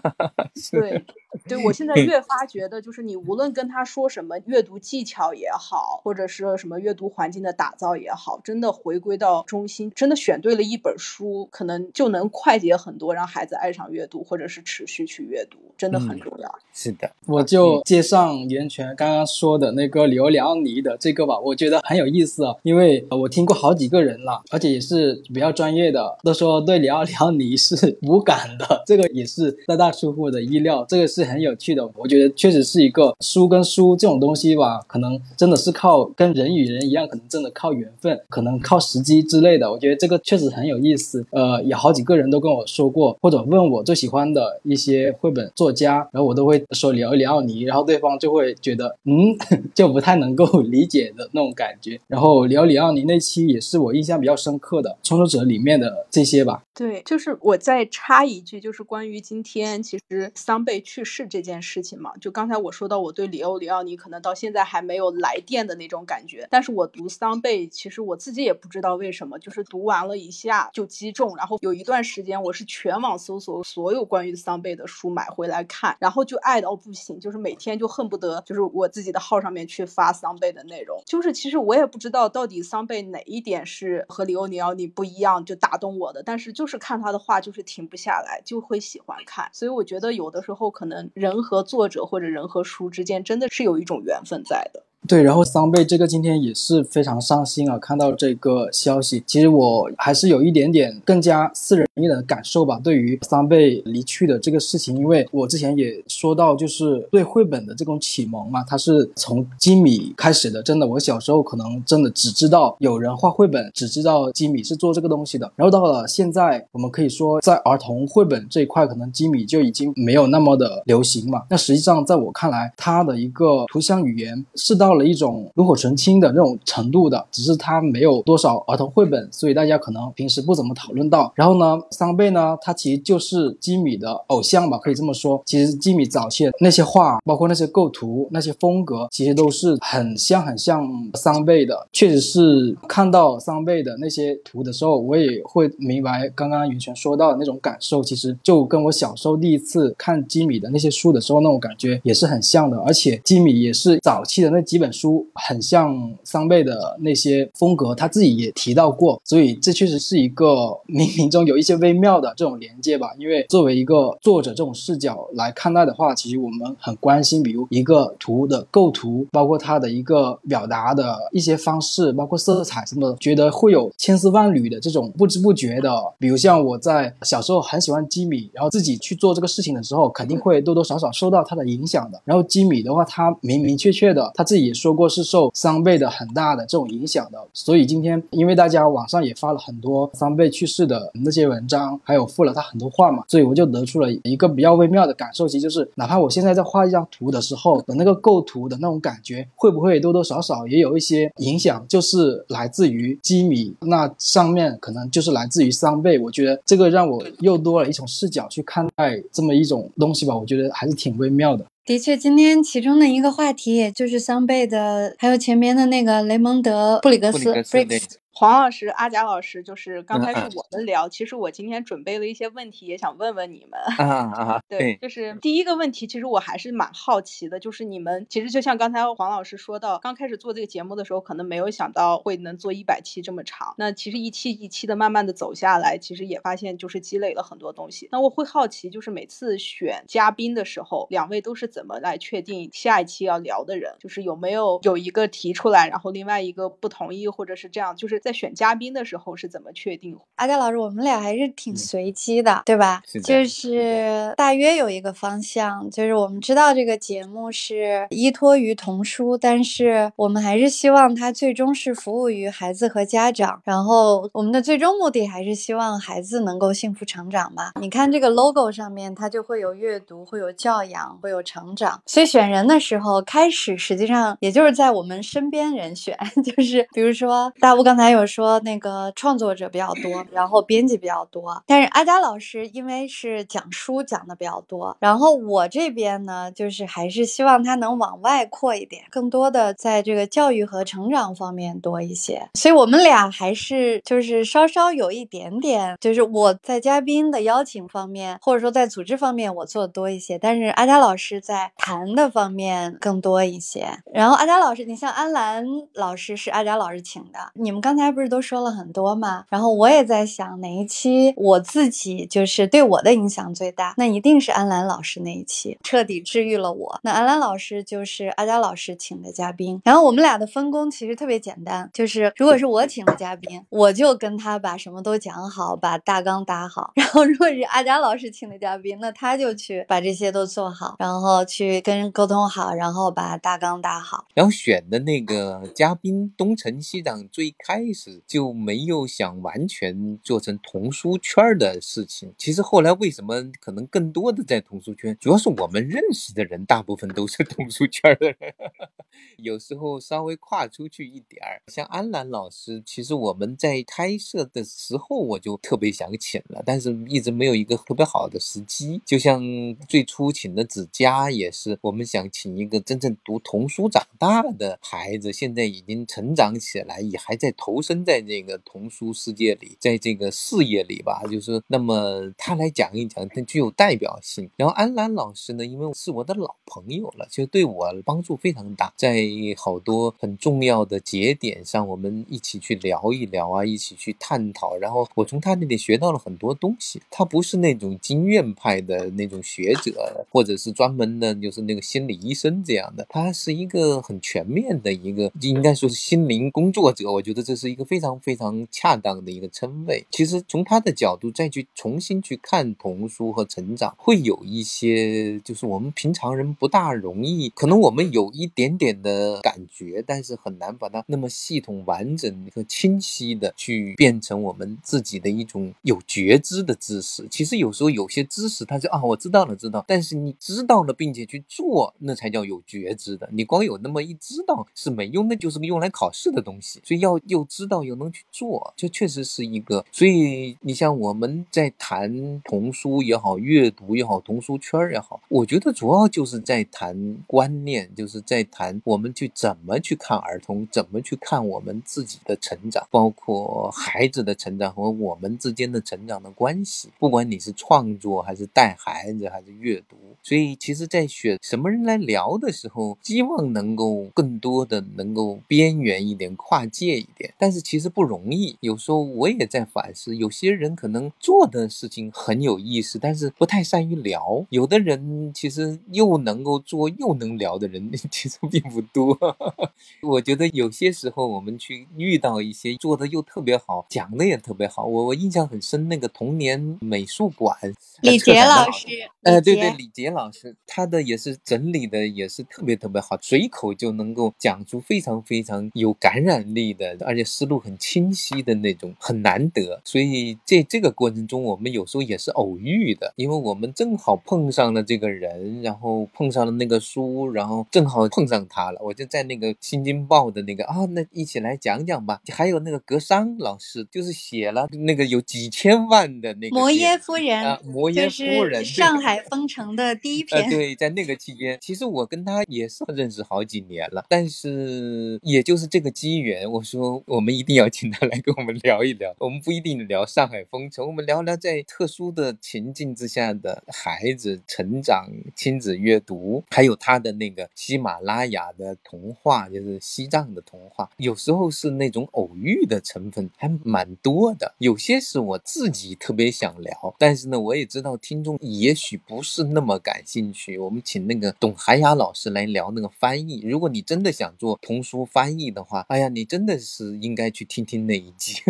[0.72, 1.04] 对，
[1.48, 16.54] 对我现在越发觉得，就是你无论跟他说什么阅读技巧也好，或者是什么阅读环境的打造也好，真的回归到中心，真的选对了一本书，可能就能快捷很多，让孩子爱上阅读，或者是持续去阅读，真的很重要。
[16.78, 31.90] 是的，我就接上袁泉刚刚说的那个刘良尼的这个吧，我觉得很有意思啊，因为我听过好几个人了，而且也是比较专业的，都说对里奥里奥尼是无感的，这个也是大大出乎我的意料，这个是很有趣的。
[31.94, 39.72] 我觉得确实是一个书跟书这种东西吧，可能真的是靠跟人与人一样，可能真的靠缘分，可能靠时机之类的。
[39.72, 41.24] 我觉得这个确实很有意思。
[41.30, 49.36] 呃，有好几个人都跟我说过，或者问我最喜欢的一些绘本作家，然后我都会说里奥里奥尼，然后对方就会觉得嗯，
[49.74, 52.00] 就不太能够理解的那种感觉。
[52.06, 56.62] 然后聊里奥尼那期也是我印象比较深刻的创作者里面的这些吧。
[56.72, 62.12] 对，就是我再插一句，就是关于今天其实桑贝去世这件事情嘛。
[62.18, 66.46] 就刚才我说到，我对里欧里奥尼可能到现在还没有来电的那种感觉。
[66.50, 71.36] 但是我读桑贝，其实我自己也不知道为什么，就是读完了一下就击中。
[71.36, 80.98] 然后有一段时间，我是全网搜索所有关于桑贝的书买回来看，然后就爱到不行，就是每天就恨不得就是我自己的号上面去发桑贝的内容。
[81.04, 86.22] 就是其实我也不知道到底桑贝哪一点是和里欧尼奥尼不一样，就打动我的。
[86.22, 86.46] 但是。
[86.56, 89.50] 就是看他的话，就是停不下来，就会喜欢看。
[89.52, 94.82] 所以我觉得有的时候可能人和作者或者人和书之间真的是有一种缘分在的。
[95.08, 102.80] 对，然后桑贝这个今天也是非常伤心啊，看到这个消息，其实我还是有一点点更加私人一点的感受吧。
[102.82, 110.60] 对于桑贝离去的这个事情，因为我之前也说到，就是对绘本的这种启蒙嘛，它是从基米开始的。
[110.60, 115.50] 真的，我小时候可能真的只知道有人画绘本，只知道基米是做这个东西的。
[115.54, 121.44] 然后到了现在，我们可以说在儿童绘本这一块，可能基米就已经没有那么的流行嘛。
[121.48, 131.32] 那实际上，在我看来，它的一个图像语言是到到了一种炉火纯青的那种程度的，只是它没有多少儿童绘本，所以大家可能平时不怎么讨论到。
[131.34, 135.42] 然后呢，桑贝呢，他其实就是基米的偶像吧，可以这么说。
[135.44, 141.88] 其实基米早期那些画，包括那些构图、那些风格，其实都是很像很像桑贝的。
[141.92, 152.76] 确实是看到桑贝的那些图的时候，我也会明白刚刚云泉说到的那种感受，其实就跟我小时候第一次看基米的那些书的时候那种感觉也是很像的。
[152.86, 154.50] 而且基米也是早期的。
[154.50, 160.46] 那几本书很像桑贝的那些风格，他自己也提到过，所以这确实是一个
[160.86, 163.10] 冥冥中有一些微妙的这种连接吧。
[163.18, 175.96] 因为作为一个作者这种视角来看待的话，其实我们很关心，比如一个图的构图，包括它的一个表达的一些方式，包括色彩什么的，觉得会有千丝万缕的这种不知不觉的。
[176.18, 182.20] 比如像我在小时候很喜欢基米，然后自己去做这个事情的时候，肯定会多多少少受到他的影响的。
[182.24, 184.30] 然后基米的话，他明明确确的。
[184.34, 187.38] 他自己也说过是受桑贝的很大的这种影响的。
[187.52, 206.18] 所以今天因为大家网上也发了很多桑贝去世的那些文章，还有附了他很多话嘛，所以我就得出了一个比较微妙的感受，其实就是哪怕我现在在画一张图的时候的那个构图的那种感觉，会不会多多少少也有一些影响，就是来自于基米那上面可能就是来自于桑贝。
[206.18, 211.64] 我觉得这个让我又多了一种视角去看待这么一种东西吧，我觉得还是挺微妙的。
[211.86, 218.25] 的确，今天其中的一个话题，也就是桑贝的，还有前面的那个雷蒙德·布里格斯 （Briggs）。
[218.38, 221.08] 黄老师、阿贾老师，就是刚开始我们聊。
[221.08, 223.80] 其实我今天准备了一些问题，也想问问你们。
[223.96, 233.74] 啊啊，对，就是第一个问题，其实我还是蛮好奇的，就是你们其实就像刚才黄老师说到，刚开始做这个节目的时候，可能没有想到会能做一百期这么长。
[233.78, 238.06] 那其实一期一期的慢慢的走下来，其实也发现就是积累了很多东西。
[238.12, 243.96] 那我会好奇，就是每次选嘉宾的时候，两位都是怎么来确定下一期要聊的人？
[243.98, 248.20] 就是有没有有一个提出来，然后另外一个不同意，或者是这样，就是。
[248.26, 250.18] 在选嘉宾的时候是怎么确定？
[250.34, 253.00] 阿佳老师，我们俩还是挺随机的，对吧？
[253.22, 263.62] 就是大约有一个方向，就是我们知道这个节目是依托于童书，但是我们还是希望它最终是服务于孩子和家长。
[263.62, 267.74] 然后我们的最终目的还是希望孩子能够幸福成长吧。
[267.80, 272.02] 你看这个 logo 上面，它就会有阅读，会有教养，会有成长。
[272.06, 278.15] 所以选人的时候，开始实际上也就是在我们身边人选， 就是比如说大乌刚才有。
[278.16, 303.86] 有说那个创作者比较多，然后编辑比较多，但是阿佳老师因为是讲书讲的比较多，然后我这边呢，就是还是希望他能往外扩一点，更多的在这个教育和成长方面多一些，所以我们俩还是就是稍稍有一点点，就是我在嘉宾的邀请方面，或者说在组织方面我做的多一些，但是阿佳老师在谈的方面更多一些。
[304.12, 308.05] 然后阿佳老师，你像安澜老师是阿佳老师请的，你们刚才。
[308.10, 309.44] 不是都说了很多吗？
[309.48, 317.00] 然后我也在想哪一期我自己就是对我的影响最大，那一定是安澜老师那一期，彻底治愈了我。
[317.02, 334.26] 那安澜老师就是阿佳老师请的嘉宾，然后我们俩的分工其实特别简单，就是如果是我请的嘉宾，我就跟他把什么都讲好，把大纲打好； 然后如果是阿佳老师请的嘉宾，那他就去把这些都做好，然后去跟人沟通好，然后把大纲打好。
[334.34, 337.84] 然后选的那个嘉宾东城西长最开。
[337.96, 342.34] 始就没有想完全做成童书圈的事情。
[342.36, 348.36] 其实后来为什么可能更多的在童书圈，主要是我们认识的人大部分都是童书圈的人。
[349.38, 359.00] 有时候稍微跨出去一点儿，像安澜老师，其实我们在开设的时候我就特别想请了，但是一直没有一个特别好的时机。
[359.06, 359.42] 就像
[359.88, 367.80] 最初请的子佳也是，我们想请一个真正读童书长大的孩子，现在已经成长起来，也还在投。
[367.86, 374.50] 身在这个童书世界里，在这个事业里吧，就是那么他来讲一讲，他具有代表性。
[374.56, 379.24] 然后安澜老师呢，因为是我的老朋友了，就对我帮助非常大，在
[379.56, 384.76] 好多很重要的节点上，我们一起去聊一聊啊，一起去探讨。
[384.76, 387.00] 然后我从他那里学到了很多东西。
[387.10, 393.06] 他不是那种经验派的那种学者，或者是专门的，就是那个心理医生这样的。
[393.08, 397.12] 他是一个很全面的一个，应该说是心灵工作者。
[397.12, 397.65] 我觉得这是。
[397.68, 400.06] 一个非常非常恰当的一个称谓。
[400.10, 417.26] 其实从他的角度再去重新去看童书和成长，会有一些就是我们平常人不大容易，可能我们有一点点的感觉，但是很难把它那么系统、完整和清晰的去变成我们自己的一种有觉知的知识。
[417.30, 423.28] 其实有时候有些知识，他就啊，我知道了，知道，但是你知道了并且去做，那才叫有觉知的。
[423.32, 426.80] 你光有那么一知道是没用，那就是个用来考试的东西。
[426.84, 427.66] 所以要又知。
[427.66, 429.84] 道又能去做，这确实是一个。
[429.90, 446.90] 所以你像我们在谈童书也好，阅读也好，童书圈也好，我觉得主要就是在谈观念，就是在谈我们去怎么去看儿童，怎么去看我们自己的成长，包括孩子的成长和我们之间的成长的关系。
[447.00, 457.56] 不管你是创作还是带孩子还是阅读，所以其实，在选什么人来聊的时候，希望能够更多的能够边缘一点，跨界一点，是。
[457.66, 469.18] 其实不容易，有时候我也在反思，有些人可能做的事情很有意思，但是不太善于聊；有的人其实又能够做又能聊的人， 其实并不多。
[470.02, 474.84] 我觉得有些时候我们去遇到一些做的又特别好，讲的也特别好。
[474.84, 477.58] 我我印象很深，那个童年美术馆，
[478.02, 478.86] 李杰老师，
[479.22, 489.80] 呃，对对，李杰老师，他的也是整理的也是特别特别好，随口就能够讲出非常非常有感染力的，而且思路很清晰的那种，很难得。
[489.84, 502.20] 所以在这个过程中，我们有时候也是偶遇的，因为我们正好碰上了这个人，然后碰上了那个书，然后正好碰上他了，我就在那个《新京报》的那个啊，那一起来讲讲吧。
[502.32, 510.48] 还有那个格桑老师，就是写了那个有几千万的那个摩耶夫人啊，摩耶夫人，上海封城的第一篇。
[510.48, 519.12] 对，在那个期间，其实我跟他也是认识好几年了，但是也就是这个机缘，我说我们我们一定要请他来跟我们聊一聊。
[519.18, 530.88] 我们不一定聊上海封城，我们聊聊在特殊的情境之下的孩子成长、亲子阅读，还有他的那个喜马拉雅的童话，就是西藏的童话。
[530.98, 540.56] 有时候是那种偶遇的成分还蛮多的，有些是我自己特别想聊，但是呢，我也知道听众也许不是那么感兴趣。
[540.58, 543.40] 我们请那个董海雅老师来聊那个翻译。
[543.40, 548.40] 如果你真的想做童书翻译的话，哎呀，你真的是应该去听听那一集。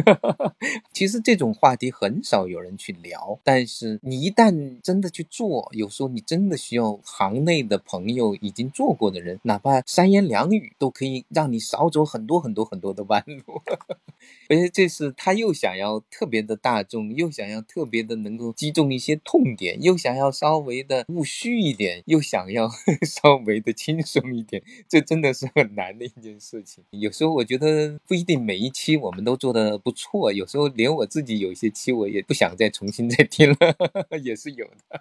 [0.93, 13.63] 其实这种话题很少有人去聊，但是你一旦真的去做，有时候你真的需要行内的朋友已经做过的人，哪怕三言两语都可以让你少走很多很多很多的弯路。
[14.49, 22.69] 而且这是他又想要特别的大众，又想要特别的能够击中一些痛点，又想要稍微的务虚一点，又想要
[23.07, 26.83] 稍微的轻松一点，这真的是很难的一件事情。
[26.91, 35.01] 有时候我觉得不一定每一期我们都做的不错，有时候连我自己有一些期我也不想再重新再听了， 也是有的。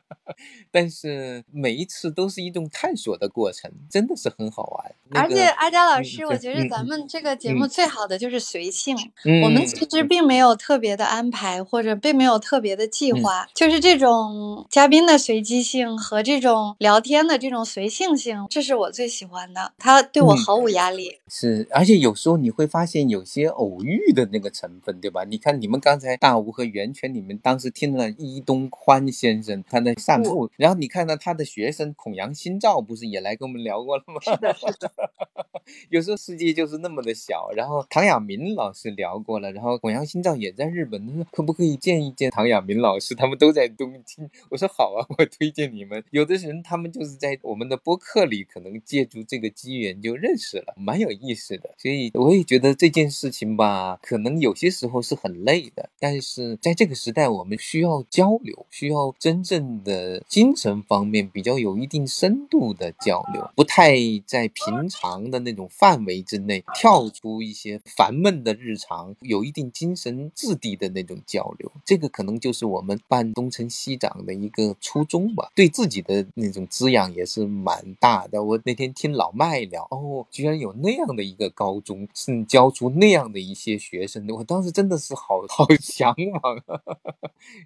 [0.72, 4.95] 但是每一次都是一种探索的过程，真的是很好玩。
[5.12, 8.95] 而且阿佳老师，我觉得咱们这个节目最好的就是随性。
[9.43, 19.74] 我们其实并没有特别的安排，或者并没有特别的计划，就是这种嘉宾的随机性和这种聊天的这种随性性，这是我最喜欢的。
[19.78, 21.20] 他对我毫无压力。
[21.28, 25.23] 是，而且有时候你会发现有些偶遇的那个成分，对吧？
[25.23, 34.19] 你看你们刚才大吴和袁泉，你们当时听了伊东宽先生他的散步，然后你看到他的学生孔阳新照，不是也来跟我们聊过了吗？
[34.21, 34.91] 是的，是的。
[35.89, 37.49] 有时候世界就是那么的小。
[37.55, 43.15] 然后唐亚明老师聊过了，然后孔阳新照也在日本，他说可不可以见一见唐亚明老师？
[43.15, 44.29] 他们都在东京。
[44.49, 46.03] 我说好啊，我推荐你们。
[46.11, 51.73] 有的人他们就是在我们的播客里，可能借助这个机缘就认识了，蛮有意思的。
[51.77, 71.71] 所以我也觉得这件事情行吧，可能有些时候是很累的，但是在这个时代，我们需要交流，需要真正的精神方面比较有一定深度的交流，不太在平常的那种范围之内跳出一些烦闷的日常，有一定精神质地的那种交流。
[71.83, 78.43] 这个可能就是我们办东城西长的一个初衷吧，对自己的那种滋养也是蛮大的。
[78.43, 86.63] 我那天听老麦聊，哦，居然有那样的一个高中是教出那样的一些学生，我当时真的是好好 向往。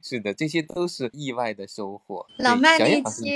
[0.01, 2.25] 是的，这些都是意外的收获。
[2.37, 3.29] 老麦那期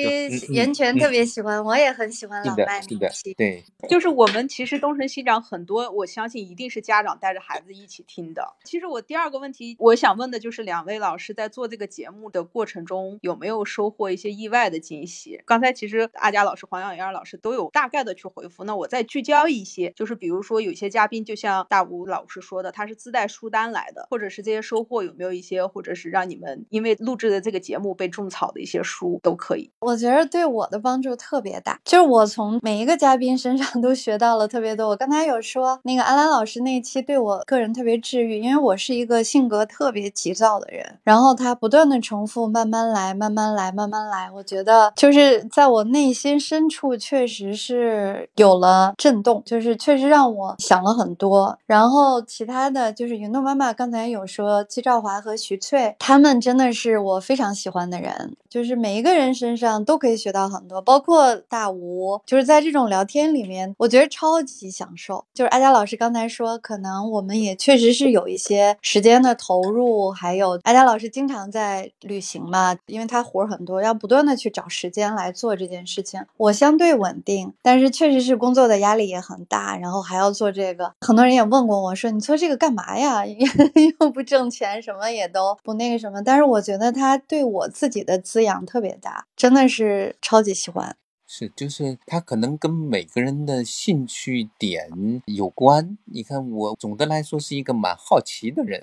[0.50, 3.34] 袁泉特别喜欢，我也很喜欢老麦那期。
[3.34, 8.56] 对，就是我们其实东城西长很多，我相信一定是家长带着孩子一起听的。
[8.64, 15.42] 其实我第二个问题，我想问的就是两位老师在做这个节目的过程中，有没有收获一些意外的惊喜？
[15.46, 18.64] 刚才其实阿佳老师、黄小燕老师都有大概的去回复。
[18.64, 29.70] 那我再聚焦一些，就是比如说有些嘉宾，就像大吴老师说的，他是自带书单来的，或者是这些收获有没有一些，或者是让你们因为录制的这个节目被种草的一些书都可以。
[29.80, 34.90] 我觉得对我的帮助特别大，就是我从每一个嘉宾身上都学到了特别多。
[34.90, 51.58] 我刚才有说那个安兰老师那一期对我个人特别治愈，因为我是一个性格特别急躁的人，然后他不断的重复慢慢来，慢慢来，慢慢来，我觉得就是在我内心深处确实是有了震动，就是确实让我想了很多。
[51.66, 65.24] 然后然后其他的就是云朵妈妈刚才有说季兆华和徐翠，他们真的是我非常喜欢的人，就是每一个人身上都可以学到很多，包括大吴，就是在这种聊天里面，我觉得超级享受。
[65.36, 76.26] 就是阿佳老师刚才说，可能我们也确实是有一些时间的投入，还有阿佳老师经常在旅行嘛，因为他活儿很多，要不断的去找时间来做这件事情。
[76.38, 80.92] 我相对稳定，但是确实是工作的压力也很大，然后还要做这个。
[81.02, 83.24] 很多人也问过我说：“你做这个干嘛呀？
[84.00, 90.96] 又不挣钱，什么也都不那个什么。”但是我觉得它对我自己的滋养特别大，真的是超级喜欢。
[91.36, 94.88] 是，就是他可能跟每个人的兴趣点
[95.26, 95.98] 有关。
[96.06, 98.80] 你看，我总的来说是一个蛮好奇的人。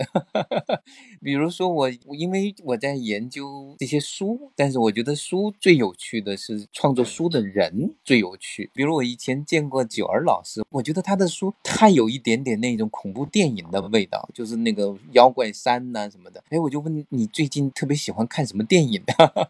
[1.23, 1.89] 比如说我，
[2.19, 8.69] 因为我在研究这些书，但是我觉得书最有趣的是创作书的人最有趣。
[8.75, 16.43] 比如我以前见过九儿老师，我觉得他的书太有一点点那种恐怖电影的味道，就是那个妖怪山呐什么的。
[16.49, 19.01] 哎，我就问你最近特别喜欢看什么电影？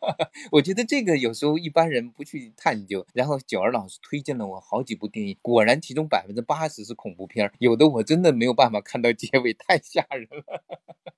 [0.53, 3.07] 我觉得这个有时候一般人不去探究。
[3.15, 10.63] 然后九儿老师推荐了我好几部电影，果然其中百分之八十是恐怖片，有的我真的没有办法看到结尾，太吓人了。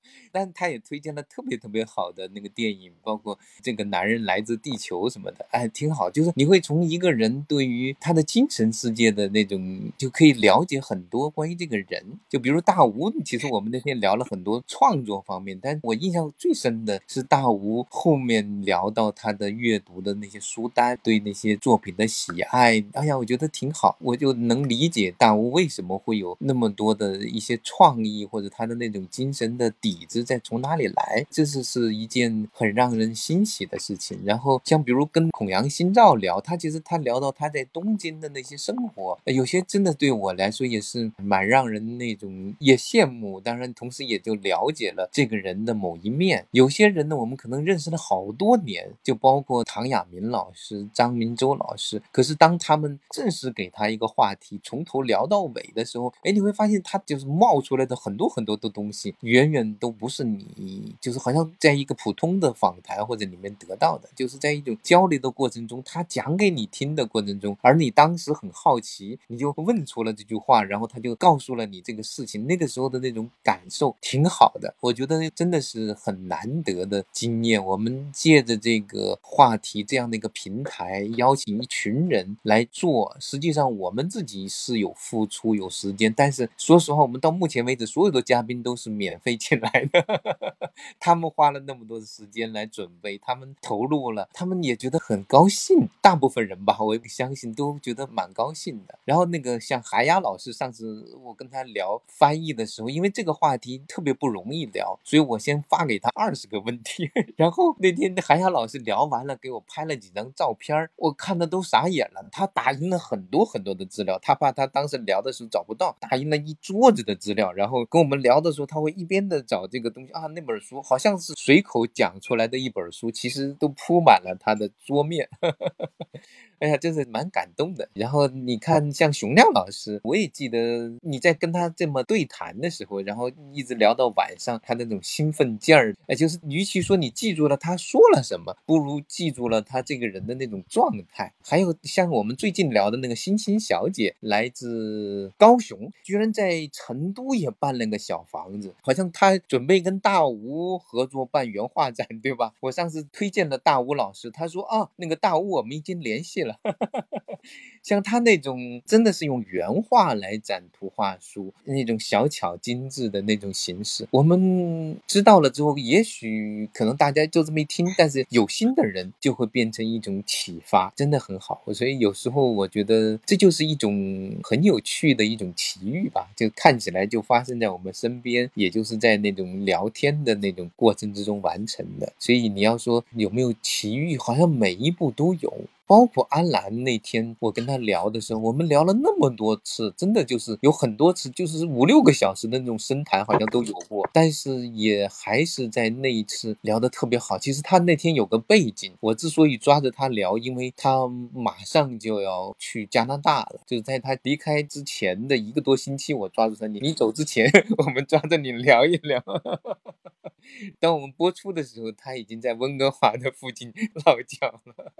[0.31, 6.09] 但他也推荐了特别特别好的那个电影，包括这个男人来自地球什么的，哎，挺好。
[6.09, 12.19] 就是你会从一个人对于他的精神世界的那种，就可以了解很多关于这个人。
[12.27, 22.83] 就比如大吴，其实我们那天聊了很多创作方面，但我印象最深的是大吴后面聊到他的阅读的那些书单，对那些作品的喜爱。
[22.91, 29.93] 哎呀，我觉得挺好，我就能理解大吴为什么会有那么多的一些创意，或者他的那种精神的底。
[30.09, 31.25] 子在从哪里来？
[31.29, 34.19] 这是是一件很让人欣喜的事情。
[34.25, 43.39] 然后像比如跟孔阳新照聊，他其实他聊到他在东京的那些生活，有些真的对我来说也是蛮让人那种也羡慕。
[43.39, 46.45] 当然，同时也就了解了这个人的某一面。
[46.51, 52.01] 有些人呢，我们可能认识了好多年，就包括唐亚明老师、张明周老师。
[52.11, 59.63] 可是当他们正式给他一个话题，从头聊到尾的时候，哎，你会发现他就是冒出来的很多很多的东西，远远。
[59.79, 77.63] 都不是你，就是好像在一个普通的访谈或者里面得到的，就是在一种交流的过程中，他讲给你听的过程中，而你当时很好奇，你就问出了这句话，然后他就告诉了你这个事情，那个时候的那种感受挺好的，我觉得真的是很难得的经验。
[77.63, 90.05] 我们借着这个话题这样的一个平台，邀邀请一群人来做，实际上我们自己是有付出有时间，但是说实话，我们到目前为止所有的嘉宾都是免费进来的。
[90.99, 95.89] 他们花了那么多的时间来准备，他们投入了，他们也觉得很高兴。
[96.01, 98.99] 大部分人吧，我也不相信都觉得蛮高兴的。
[99.05, 107.09] 然后那个像海雅老师，上次我跟他聊翻译的时候，因为这个话题特别不容易聊，所以我先发给他二十个问题。
[107.35, 112.27] 然后那天海雅老师聊完了，给我拍了几张照片，我看的都傻眼了。
[112.31, 119.65] 他打印了很多很多的资料，他怕他当时聊的时候找不到，打印了一桌子的资料，然后跟我们聊的时候，他会一边的找。
[119.71, 125.29] 这个东西啊，那本书好像是随口讲出来的一本书，其实都铺满了他的桌面。
[126.59, 127.89] 哎呀，真是蛮感动的。
[127.93, 141.12] 然后你看，像熊亮老师，我也记得你在跟他这么对谈的时候，然后一直聊到晚上，他那种兴奋劲儿，哎，就是与其说你记住了他说了什么，不如记住了他这个人的那种状态。
[141.41, 152.53] 还有像我们最近聊的那个星星小姐，来自高雄，居然在成都也办了个小房子，好像她准备跟大吴合作办原画展，对吧？
[152.61, 156.59] 我上次推荐了大吴老师，他说啊，那个大吴我们已经联系了。
[157.83, 171.61] 像他那种真的是用原画来展图画书，那种小巧精致的那种形式，我们知道了之后，也许可能大家就这么一听，但是有心的人就会变成一种启发，真的很好。
[171.73, 182.13] 所以有时候我觉得这就是一种很有趣的一种奇遇吧，就看起来就发生在我们身边，也就是在那种聊天的那种过程之中完成的。
[182.17, 185.53] 所以你要说有没有奇遇，好像每一步都有。
[185.93, 194.09] 包括安澜那天，我跟他聊的时候，我们聊了那么多次，真的就是有很多次，就是五六个小时的那种深谈，好像都有过。
[194.11, 197.37] 但是也还是在那一次聊得特别好。
[197.37, 209.23] 其实他那天有个背景，我之所以抓着他聊，因为他马上就要去加拿大了，就是在他离开之前的一个多星期，我抓住他，你你走之前， 我们抓着你聊一聊。
[210.79, 213.71] 当我们播出的时候，他已经在温哥华的附近
[214.03, 214.91] 落脚了。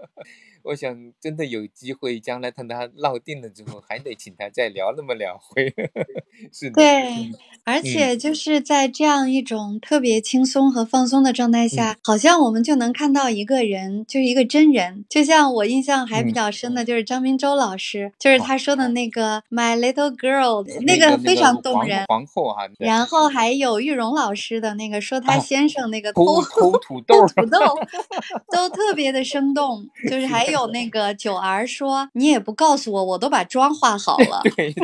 [0.63, 5.73] 我想想，真的有机会，将来等他落定了之后，还得请他再聊那么两回。
[6.51, 7.31] 是的，对，
[7.63, 15.05] 而且就是在这样一种特别轻松和放松的状态下，好像我们就能看到一个人，就是一个真人。
[15.09, 22.03] 就像我印象还比较深的，就是张明洲老师，就是他说的那个 My Little Girl，那个非常动人。
[22.07, 22.67] 皇后哈。
[22.79, 27.59] 然后还有玉荣老师的那个说他先生那个偷偷土豆，土豆
[28.51, 29.87] 都特别的生动。
[30.09, 34.41] 就是还有那个九儿说，你也不告诉我，我都把妆化好了。
[34.55, 34.83] 对，盛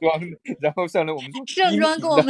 [0.00, 0.20] 装，
[0.60, 2.26] 然后上来我们 盛装跟我们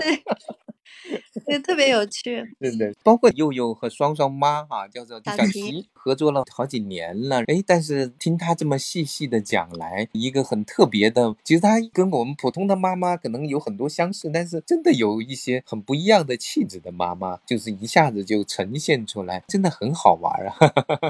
[0.00, 0.22] 对。
[1.46, 2.42] 对，特别有趣。
[2.58, 7.42] 对对，包括佑佑和双双妈哈、叫做小小琪琪，合作了好几年了。
[7.48, 20.54] 哎，但是听她这么细细的讲来，一个很特别的，其实她跟我们普通的妈妈可能有很多相似，但是真的有一些很不一样的气质的妈妈，就是一下子就呈现出来，真的很好玩啊！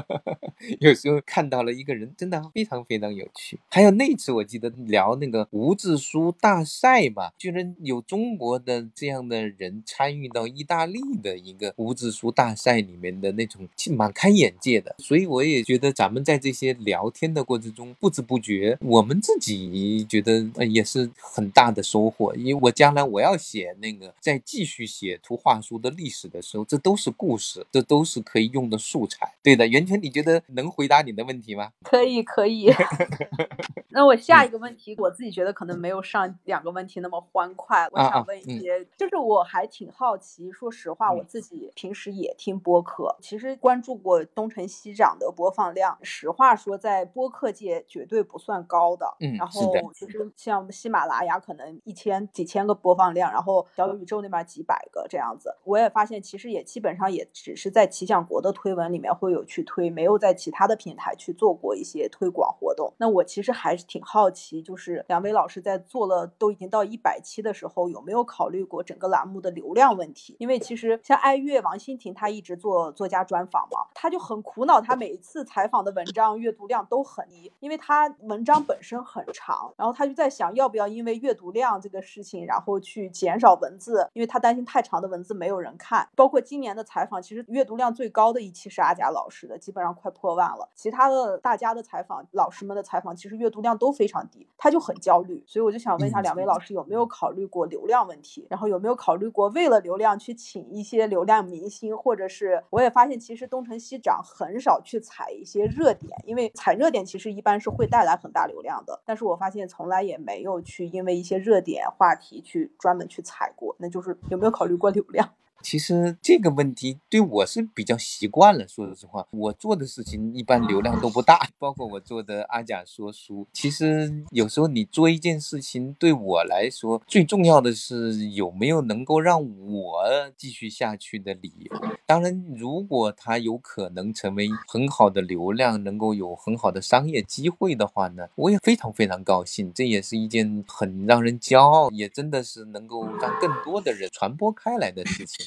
[0.81, 3.59] 有时候看到了一个人，真的非常非常有趣。
[3.69, 14.86] 还有那次我记得聊那个无字书大赛吧，居然有中国的这样的人参与到意大利的一个无字书大赛里面的那种，蛮开眼界的。
[14.97, 22.35] 所以我也觉得咱们在这些聊天的过程中，不知不觉我们自己觉得呃也是很大的收获。
[22.35, 29.33] 因为我将来我要写那个再继续写图画书的历史的时候，这都是故事，这都是可以用的素材。
[29.41, 31.71] 对的，袁泉，你觉得能回答你的问题吗？
[31.83, 32.71] 可以可以。
[33.89, 37.87] 那我下一个问题，我自己觉得可能没有上两个问题那么欢快。
[37.91, 49.15] 我想问一些，就是我还挺好奇，说实话，我嗯自己平时也听播客，其实关注过东成西长的播放量，实话说，在播客界绝对不算高的。
[49.19, 55.55] 然嗯然后就是像喜马拉雅可能一千几千个播放量，然后小宇宙那边几百个这样子。
[55.63, 62.93] 我也发现，其实也基本上也只是在奇想国的推文里面会有去推，没有在其他的平台去做过一些推广活动。
[62.97, 70.35] 那我其实还是挺好奇，就是两位老师在做了都已经到一百期的时候，有没有考虑过整个栏目的流量问题？
[70.39, 86.07] 因为其实像爱乐王欣婷，她一直做作家专访嘛，她就很苦恼，他每一次采访的文章阅读量都很低，因为他文章本身很长，然后他就在想要不要因为阅读量这个事情，然后去减少文字，因为他担心太长的文字没有人看。
[86.15, 90.69] 包括今年的采访，其实阅读量最高的一期是阿贾老师的，基本上快破万了。
[90.75, 95.43] 其他的大家的采访，老师们的采访，其实阅读量都非常低，他就很焦虑。
[95.45, 98.47] 所以我就想问一下嗯两位老师，有没有考虑过流量问题？
[98.49, 109.01] 然后有没有考虑过为了流量去请一些流量明星，或者是我也发现其实东成西长很很少去踩一些热点，因为踩热点其实一般是会带来很大流量的。
[109.05, 115.29] 但是我发现从来也没有去因为一些热点话题去专门去踩过，那就是有没有考虑过流量？
[115.61, 118.67] 其实这个问题对我是比较习惯了。
[118.67, 123.47] 说实话，我做的事情一般流量都不大，包括我做的阿甲说书。
[123.51, 130.03] 其实有时候你做一件事情，对我来说最重要的是有没有能够让我
[130.37, 131.77] 继续下去的理由。
[132.05, 139.73] 当然，如果它有可能成为很好的流量，能够有很好的商业机会的话呢，我也非常非常高兴。
[139.73, 145.46] 这也是一件很让人骄傲，也真的是能够让更多的人传播开来的事情。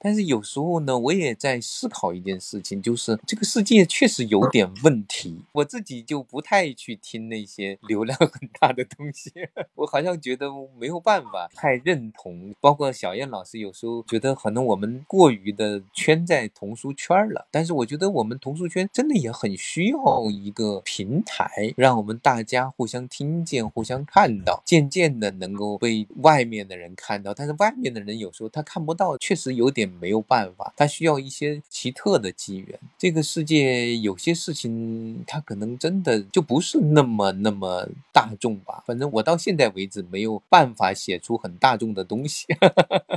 [0.00, 5.40] 但是有时候呢，我也在思考一件事情，就是这个世界确实有点问题。
[5.52, 9.32] 我自己就不太去听那些流量很大的东西，
[9.74, 12.54] 我好像觉得没有办法太认同。
[12.60, 27.34] 包括小燕老师有时候觉得可能我们过于的圈在童书圈了，但是我觉得我们童书圈真的也很需要一个平台，让我们大家互相听见、互相看到，渐渐的能够被外面的人看到。
[27.34, 32.78] 但是外面的人有时候他看不到，确实有点没有办法，他需要一些奇特的机缘。
[32.96, 38.82] 这个世界有些事情，它可能真的就不是那么那么大众吧。
[38.86, 42.46] 反正我到现在为止没有办法写出很大众的东西，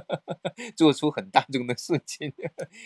[0.75, 2.31] 做出很大众的事情。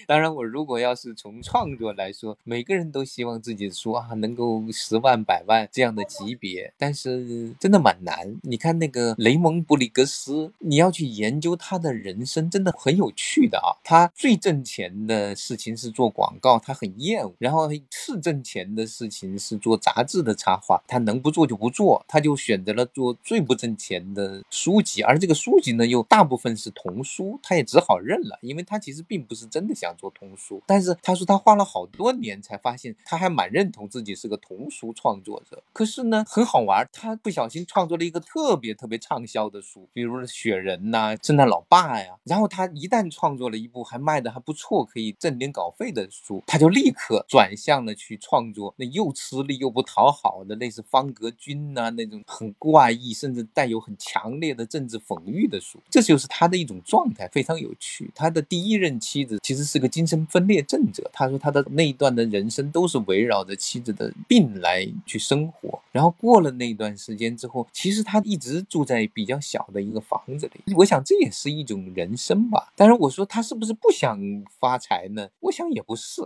[0.07, 8.37] 当然，我如果要是从创作来说，每个人都希望自己的书啊能够十万、百万这样的级别，但是真的蛮难。
[8.43, 13.74] 你看那个雷蒙布里格斯，你要去研究他的人生，真的很有趣的啊。
[13.83, 30.61] 他最挣钱的事情是做广告，他很厌恶；然后次挣钱的事情是做杂志的插画，他能不做就不做，他就选择了做最不挣钱的书籍，而这个书籍呢又大部分是童书，他也只好认了，因为他其实并不是真的想做童书。
[30.65, 35.61] 但是他说他花了好多年才发现，他还蛮认同自己是个童书创作者。
[35.73, 42.15] 可是呢，很好玩，他不小心创作了一个特别特别畅销的书，比如《雪人》呐，《圣诞老爸》呀。
[42.23, 55.79] 然后他一旦创作了一部还卖的还不错，可以挣点稿费的书，他就立刻转向了去创作那又吃力又不讨好的类似方格君呐、那种很怪异，甚至带有很强烈的政治讽喻的书。
[55.89, 58.11] 这就是他的一种状态，非常有趣。
[58.13, 65.81] 他的第一任妻子其实是个精神分裂症者，他说他的那一段的人生都是围绕着妻子的病来去生活。
[65.91, 70.73] 然后过了那段时间之后，其实他一直住在比较小的一个房子里。
[70.75, 72.71] 我想这也是一种人生吧。
[72.75, 74.19] 当然，我说他是是不是不想
[74.59, 75.29] 发财呢？
[75.39, 76.21] 我想也不是，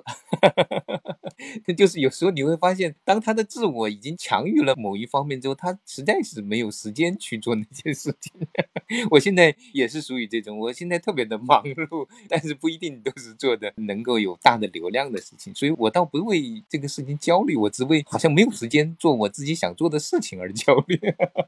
[1.77, 8.33] 就是有时候你会发现，当他的自我已经强于了某一方面之后，他实在是没有时间去做那件事情。
[9.11, 20.99] 我现在也是属于这种，我现在特别的忙碌，但是不一定都是做的能够有大的流量的事情，所以我倒不为这个事情焦虑，我只为好像没有时间做我自己想做的事情而焦虑。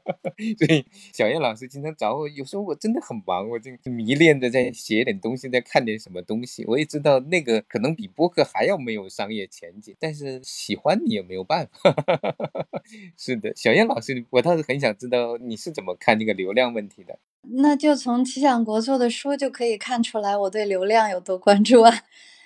[0.56, 6.66] 所以小燕老师经常找我，有时候我真的很忙，我就迷恋的在写点东西，在看看点什么东西。
[6.66, 11.94] 我也知道那个可能比播客还要没有商业前景，但是喜欢你也没有办法。
[13.16, 17.18] 是的，小燕老师，我倒是很想知道你是怎么看这个流量问题的。
[17.54, 22.02] 那就从齐想国做的书就可以看出来，我对流量有多关注啊。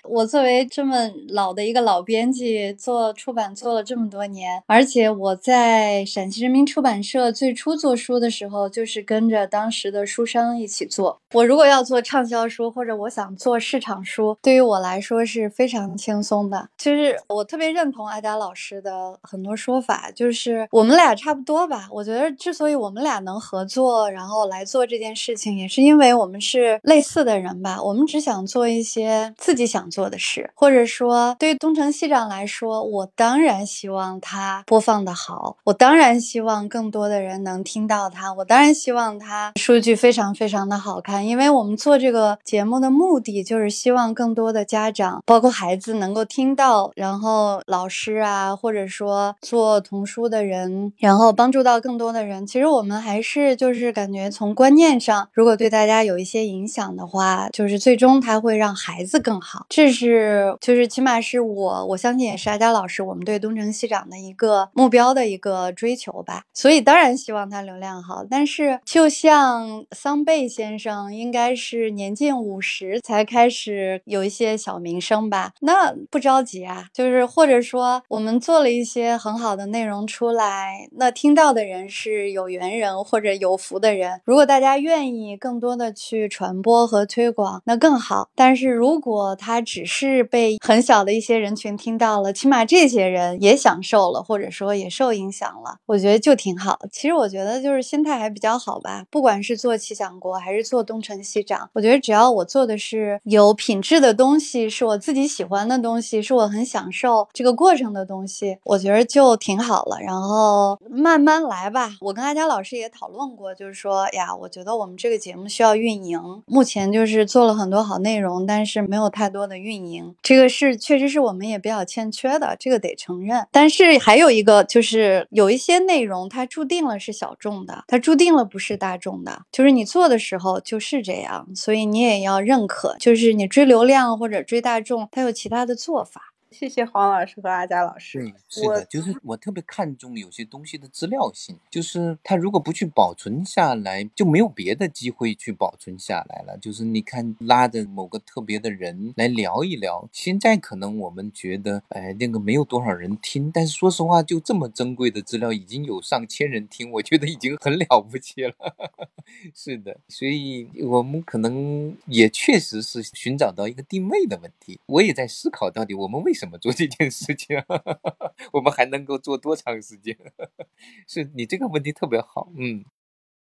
[0.08, 11.18] 我作为这么老的一个老编辑，做出版做了这么多年，而且我在陕西人民出版社最初做书的时候，就是跟着当时的书商一起做。
[11.32, 16.68] 我如果要做畅销书，或者我想做市场书，对于我来说是非常轻松的。
[16.76, 21.88] 就是我特别认同阿佳老师的很多说法，就是我们俩差不多吧。
[21.90, 27.82] 我觉得之所以我们俩能合作，然后来做这件事情，也是因为我们是类似的人吧。
[27.82, 29.86] 我们只想做一些自己想。
[29.96, 52.46] 做的事，或者说对于东城西长来说，我当然希望他播放的好，我当然希望更多的人能听到他，我当然希望他数据非常非常的好看，因为我们做这个节目的目的就是希望更多的家长，包括孩子能够听到，然后老师啊，或者说做童书的人，然后帮助到更多的人。
[52.46, 59.64] 其实我们还是就是感觉从观念上，如果对大家有一些影响的话，就是最终他会让孩子更好。
[59.70, 68.24] 这这是就是起码是我我相信也是阿佳老师我们对东城西长的一个目标的一个追求吧，所以当然希望他流量好。
[68.28, 76.86] 但是就像桑贝先生应该是年近五十才开始有一些小名声吧，那不着急啊。
[76.92, 84.20] 就是或者说我们做了一些很好的内容出来，那听到的人是有缘人或者有福的人。
[84.24, 88.30] 如果大家愿意更多的去传播和推广，那更好。
[88.34, 96.78] 但是如果他只是被很小的一些人群听到了，起码这些人也享受了，或者说也受影响了，我觉得就挺好。
[96.92, 109.98] 其实我觉得就是心态还比较好吧，不管是做奇想国还是做东城西长，我觉得只要我做的是有品质的东西，是我自己喜欢的东西，是我很享受这个过程的东西，我觉得就挺好了。
[110.00, 111.90] 然后慢慢来吧。
[112.00, 119.55] 我跟阿佳老师也讨论过，就是说呀，我觉得我们这个节目需要运营，目前就是做了很多好内容，但是没有太多的。
[119.58, 123.46] 运营这个是确实是我们也比较欠缺的，这个得承认。
[123.50, 136.32] 但是还有一个就是有一些内容它注定了是小众的，它注定了不是大众的，就是你做的时候就是这样，所以你也要认可，就是你追流量或者追大众，它有其他的做法。
[136.50, 138.20] 谢谢黄老师和阿佳老师。
[138.20, 146.56] 对，是的，就是我特别看重有些东西的资料性，就是它如果不去保存下来，就没有别的机会去保存下来了。
[146.58, 158.54] 就是你看拉着某个特别的人来聊一聊，现在可能我们觉得，哎，那个没有多少人听，但是说实话，就这么珍贵的资料，已经有上千人听，我觉得已经很了不起了。
[159.54, 164.78] 是的，所以我们可能也确实是寻找到一个定位的问题。
[164.86, 166.58] 我也在思考，到底我们为什么。
[166.58, 167.56] 做这件事情？
[168.54, 170.16] 我们还能够做多长时间？
[171.08, 172.84] 是你这个问题特别好，嗯。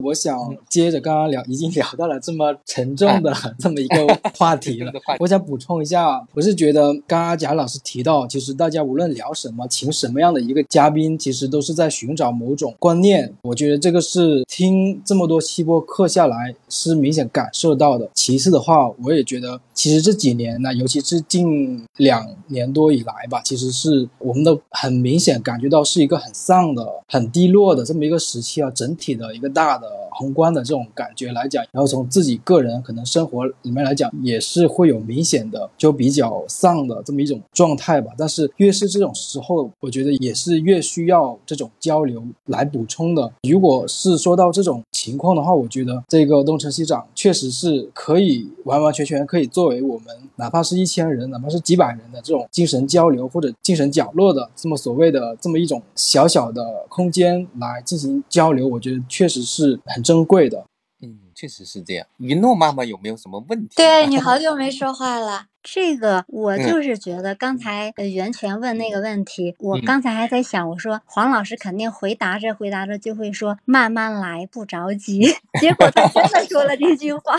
[0.04, 4.94] 我想接着刚刚聊，已经聊到了这么沉重的 这么一个话题了。
[5.20, 13.34] 我想补充一下，我是觉得刚刚贾老师提到，其实大家无论聊什么，请什么样的一个嘉宾，其实都是在寻找某种观念。
[13.42, 18.08] 我觉得这个是听这么多期播课下来是明显感受到的。
[18.14, 29.87] 其次的话，我也觉得其实这几年呢，尤其是近两年多以来吧，其实是我们都很明显感觉到是一个很丧的、很低落的这么一个时期啊，整体的一个大的。
[29.88, 38.12] 呃，宏观的这种感觉来讲，然后从自己个人可能生活里面来讲，也是会有明显的就比较丧的这么一种状态吧。
[38.18, 43.32] 但是越是这种时候，我觉得也是越需要这种交流来补充的。
[43.44, 59.80] 如果是说到这种情况的话，我觉得这个东城西长确实是可以完完全全可以作为我们哪怕是一千人，哪怕是几百人的这种精神交流或者精神角落的这么所谓的这么一种小小的空间来进行交流，我觉得确实是。
[59.86, 60.66] 很珍贵的，
[61.02, 62.06] 嗯，确实是这样。
[62.18, 63.76] 云诺妈妈有没有什么问题？
[63.78, 65.46] 对你好久没说话了。
[65.70, 75.36] 这个我就是觉得刚才袁泉问那个问题，我刚才还在想，我说黄老师肯定回答着回答着就会说慢慢来，不着急。
[75.60, 77.38] 结果他真的说了这句话。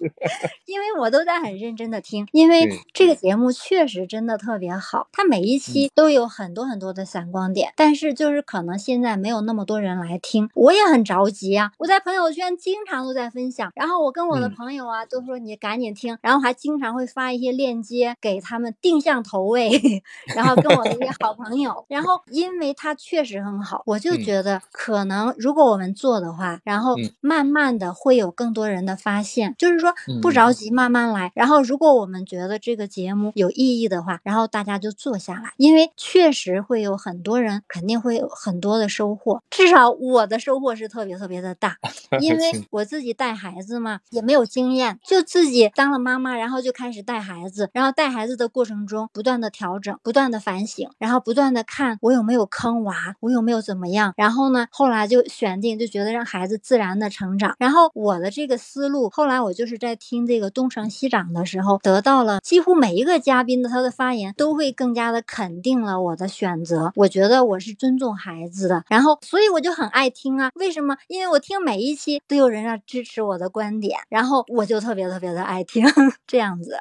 [0.64, 11.72] 因为我都在很认真的听，因为这个节目确实真的特别好，它每一期都有很多很多的闪光点，但是就是可能现在没有那么多人来听，我也很着急啊。
[11.78, 19.68] 我在朋友圈经常都在分享，然后我跟我的嗯朋友啊都说你赶紧听，然后还经常会发一些链接给他们定向投喂，
[20.32, 24.22] 然后跟我的一些好朋友，然后因为它确实很好，我就嗯。
[24.24, 27.10] 觉得可能如果我们做的话，然后嗯。
[27.20, 29.92] 慢慢的会有更多人的发现，就是说
[30.22, 30.32] 不嗯。
[30.32, 31.32] 着急，慢慢来。
[31.34, 41.76] 然后如果我们觉得这个节目有意义的话，然后大家就做下来，因为确实会有很多人肯定会有很多的收获，至少我的收获是特别特别的大，
[42.22, 57.54] 因为我自己带孩子嘛，也没有经验，就自己当了妈妈，然后就开始带孩子，然后带孩子的过程中不断的调整，不断的反省，然后不断的看我有没有坑娃，我有没有怎么样，然后呢，后来就选定，就觉得让孩子自然的成长。
[57.58, 66.92] 然后我的这个思路，后来我就是在听这个东成西长的时候，得到了几乎每一个嘉宾的他的发言都会更加的肯定了我的选择。
[66.96, 70.50] 我觉得我是尊重孩子的，然后所以我就很爱听啊。
[70.54, 70.96] 为什么？
[71.08, 75.84] 因为我听每一期都有人要支持我的观点，然后我就特别特别的爱听
[76.26, 76.78] 这样子。